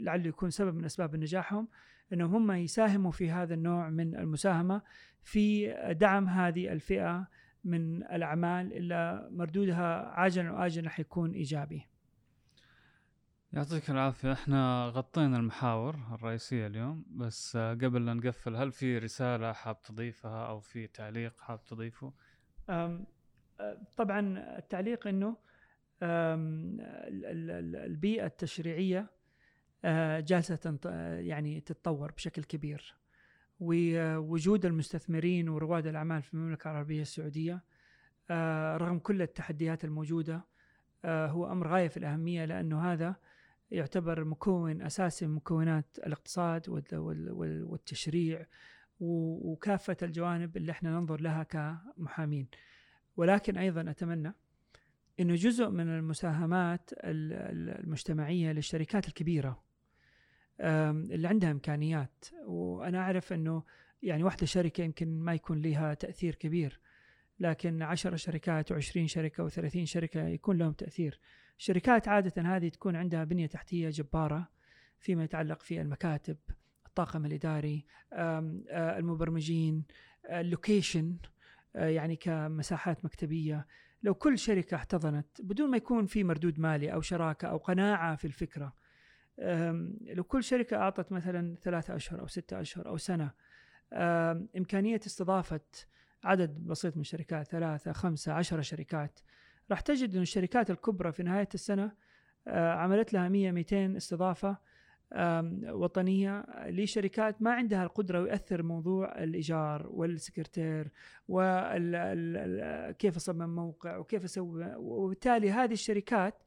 [0.00, 1.68] لعله يكون سبب من أسباب نجاحهم
[2.12, 4.82] انهم هم يساهموا في هذا النوع من المساهمة
[5.22, 7.28] في دعم هذه الفئة
[7.64, 11.86] من الأعمال اللي مردودها عاجلا واجلا حيكون إيجابي.
[13.52, 19.82] يعطيك العافية إحنا غطينا المحاور الرئيسية اليوم بس قبل لا نقفل هل في رسالة حاب
[19.82, 22.12] تضيفها أو في تعليق حاب تضيفه؟
[23.96, 25.36] طبعا التعليق إنه
[27.86, 29.10] البيئة التشريعية
[29.84, 30.78] آه، جالسة
[31.20, 32.94] يعني تتطور بشكل كبير
[33.62, 37.64] ووجود المستثمرين ورواد الأعمال في المملكة العربية السعودية
[38.30, 40.44] آه، رغم كل التحديات الموجودة
[41.04, 43.16] آه، هو أمر غاية في الأهمية لأنه هذا
[43.70, 46.68] يعتبر مكون أساسي من مكونات الاقتصاد
[47.68, 48.46] والتشريع
[49.00, 52.48] وكافة الجوانب اللي إحنا ننظر لها كمحامين.
[53.16, 54.34] ولكن أيضا أتمنى
[55.20, 59.62] إنه جزء من المساهمات المجتمعية للشركات الكبيرة
[60.60, 62.24] اللي عندها إمكانيات.
[62.46, 63.62] وأنا أعرف إنه
[64.02, 66.80] يعني واحدة شركة يمكن ما يكون لها تأثير كبير
[67.40, 71.20] لكن عشر شركات و20 شركة و30 شركة يكون لهم تأثير.
[71.58, 74.48] الشركات عادة هذه تكون عندها بنية تحتية جبارة
[74.98, 76.36] فيما يتعلق في المكاتب
[76.86, 77.86] الطاقم الإداري
[78.72, 79.84] المبرمجين
[80.30, 81.16] اللوكيشن
[81.74, 83.66] يعني كمساحات مكتبية.
[84.02, 88.24] لو كل شركة احتضنت بدون ما يكون في مردود مالي أو شراكة أو قناعة في
[88.24, 88.74] الفكرة
[90.14, 93.30] لو كل شركة أعطت مثلا ثلاثة أشهر أو ستة أشهر أو سنة
[94.56, 95.60] إمكانية استضافة
[96.24, 99.20] عدد بسيط من الشركات ثلاثة خمسة عشرة شركات
[99.70, 101.92] راح تجد أن الشركات الكبرى في نهاية السنة
[102.46, 104.56] عملت لها 100 200 استضافة
[105.64, 110.90] وطنية لشركات ما عندها القدرة ويأثر موضوع الإيجار والسكرتير
[111.28, 116.42] وكيف أصمم موقع وكيف أسوي وبالتالي هذه الشركات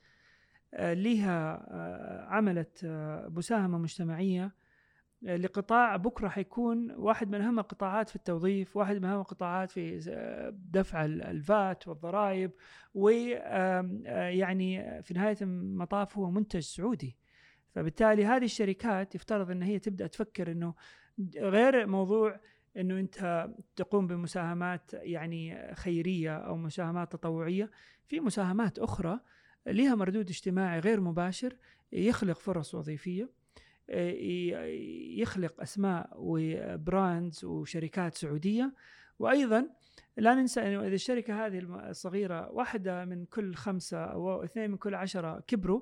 [0.73, 4.65] لها آه، عملت آه، مساهمة مجتمعية
[5.21, 9.99] لقطاع بكرة حيكون واحد من أهم القطاعات في التوظيف، واحد من أهم القطاعات في
[10.71, 12.51] دفع الفات والضرائب
[12.93, 13.83] ويعني
[15.03, 17.17] في نهاية المطاف هو منتج سعودي.
[17.75, 20.73] فبالتالي هذه الشركات يفترض إن هي تبدأ تفكر إنه
[21.37, 22.39] غير موضوع
[22.77, 27.71] إنه أنت تقوم بمساهمات يعني خيرية أو مساهمات تطوعية
[28.07, 29.19] في مساهمات أخرى
[29.67, 31.57] لها مردود اجتماعي غير مباشر
[31.91, 33.29] يخلق فرص وظيفية
[35.19, 38.73] يخلق أسماء وبراندز وشركات سعودية.
[39.19, 39.69] وأيضا
[40.17, 41.59] لا ننسى إنه إذا الشركة هذه
[41.89, 45.81] الصغيرة واحدة من كل خمسة أو اثنين من كل عشرة كبروا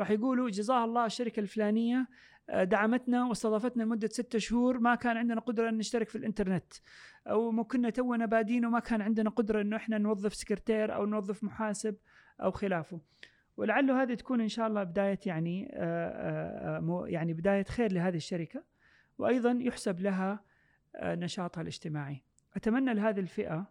[0.00, 2.08] راح يقولوا جزاها الله الشركة الفلانية
[2.50, 6.72] آه، دعمتنا واستضافتنا لمدة ستة شهور ما كان عندنا قدرة إن نشترك في الإنترنت.
[7.26, 11.96] أو كنا تونا بادين وما كان عندنا قدرة إنه إحنا نوظف سكرتير أو نوظف محاسب.
[12.40, 13.00] أو خلافه.
[13.56, 18.64] ولعله هذه تكون إن شاء الله بداية يعني آه، آه، يعني بداية خير لهذه الشركة
[19.18, 20.44] وأيضا يحسب لها
[21.04, 22.22] نشاطها الاجتماعي.
[22.56, 23.66] أتمنى لهذه الفئة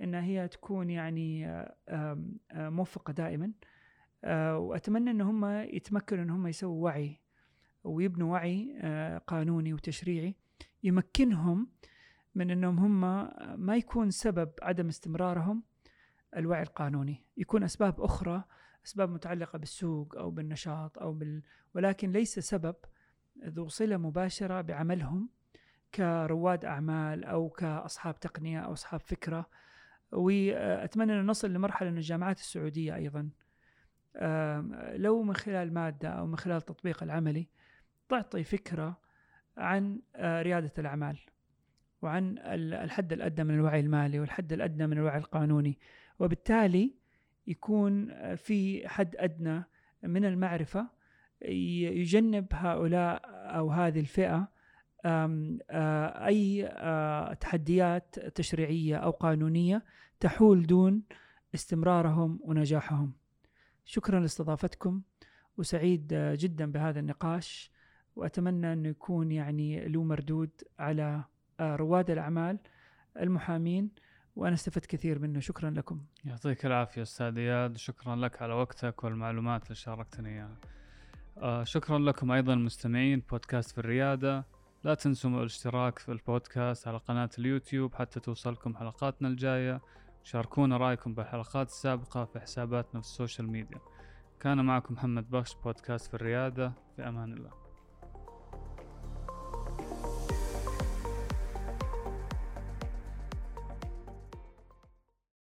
[0.00, 1.64] إن هي تكون يعني
[2.52, 3.52] موفقة دائما.
[4.24, 7.20] آه، وأتمنى إن هم يتمكنوا إن هم يسووا وعي
[7.84, 10.34] ويبنوا وعي آه، قانوني وتشريعي
[10.82, 11.68] يمكنهم
[12.34, 13.00] من إنهم هم
[13.60, 15.62] ما يكون سبب عدم استمرارهم
[16.36, 17.24] الوعي القانوني.
[17.36, 18.44] يكون أسباب أخرى
[18.86, 21.42] أسباب متعلقة بالسوق أو بالنشاط أو بال
[21.74, 22.76] ولكن ليس سبب
[23.44, 25.28] ذو صلة مباشرة بعملهم
[25.94, 29.46] كرواد أعمال أو كأصحاب تقنية أو أصحاب فكرة.
[30.12, 33.30] وأتمنى أن نصل لمرحلة أن الجامعات السعودية أيضا
[34.96, 37.48] لو من خلال مادة أو من خلال التطبيق العملي
[38.08, 39.00] تعطي فكرة
[39.56, 41.18] عن آه، ريادة الأعمال
[42.02, 45.78] وعن الحد الأدنى من الوعي المالي والحد الأدنى من الوعي القانوني.
[46.18, 46.94] وبالتالي
[47.46, 49.64] يكون آه، في حد أدنى
[50.02, 50.88] من المعرفة
[51.42, 54.48] يجنب هؤلاء أو هذه الفئة
[55.04, 56.68] آه، أي
[57.40, 59.84] تحديات تشريعية أو قانونية
[60.20, 61.02] تحول دون
[61.54, 63.12] استمرارهم ونجاحهم.
[63.84, 65.02] شكرا لاستضافتكم
[65.58, 67.72] وسعيد جدا بهذا النقاش
[68.16, 71.24] وأتمنى انه يكون يعني له مردود على
[71.60, 72.58] آه، رواد الأعمال
[73.16, 73.90] المحامين.
[74.38, 75.40] وأنا استفدت كثير منه.
[75.40, 76.00] شكرا لكم.
[76.24, 77.76] يعطيك العافية أستاذ إياد.
[77.76, 80.56] شكرا لك على وقتك والمعلومات اللي شاركتني إياها.
[81.38, 84.46] آه شكرا لكم أيضا مستمعين بودكاست في الريادة.
[84.84, 89.80] لا تنسوا الاشتراك في البودكاست على قناة اليوتيوب حتى توصلكم حلقاتنا الجاية.
[90.22, 93.78] شاركونا رأيكم بالحلقات السابقة في حساباتنا في ال social media.
[94.40, 96.72] كان معكم محمد بخش بودكاست في الريادة.
[96.96, 97.67] في أمان الله.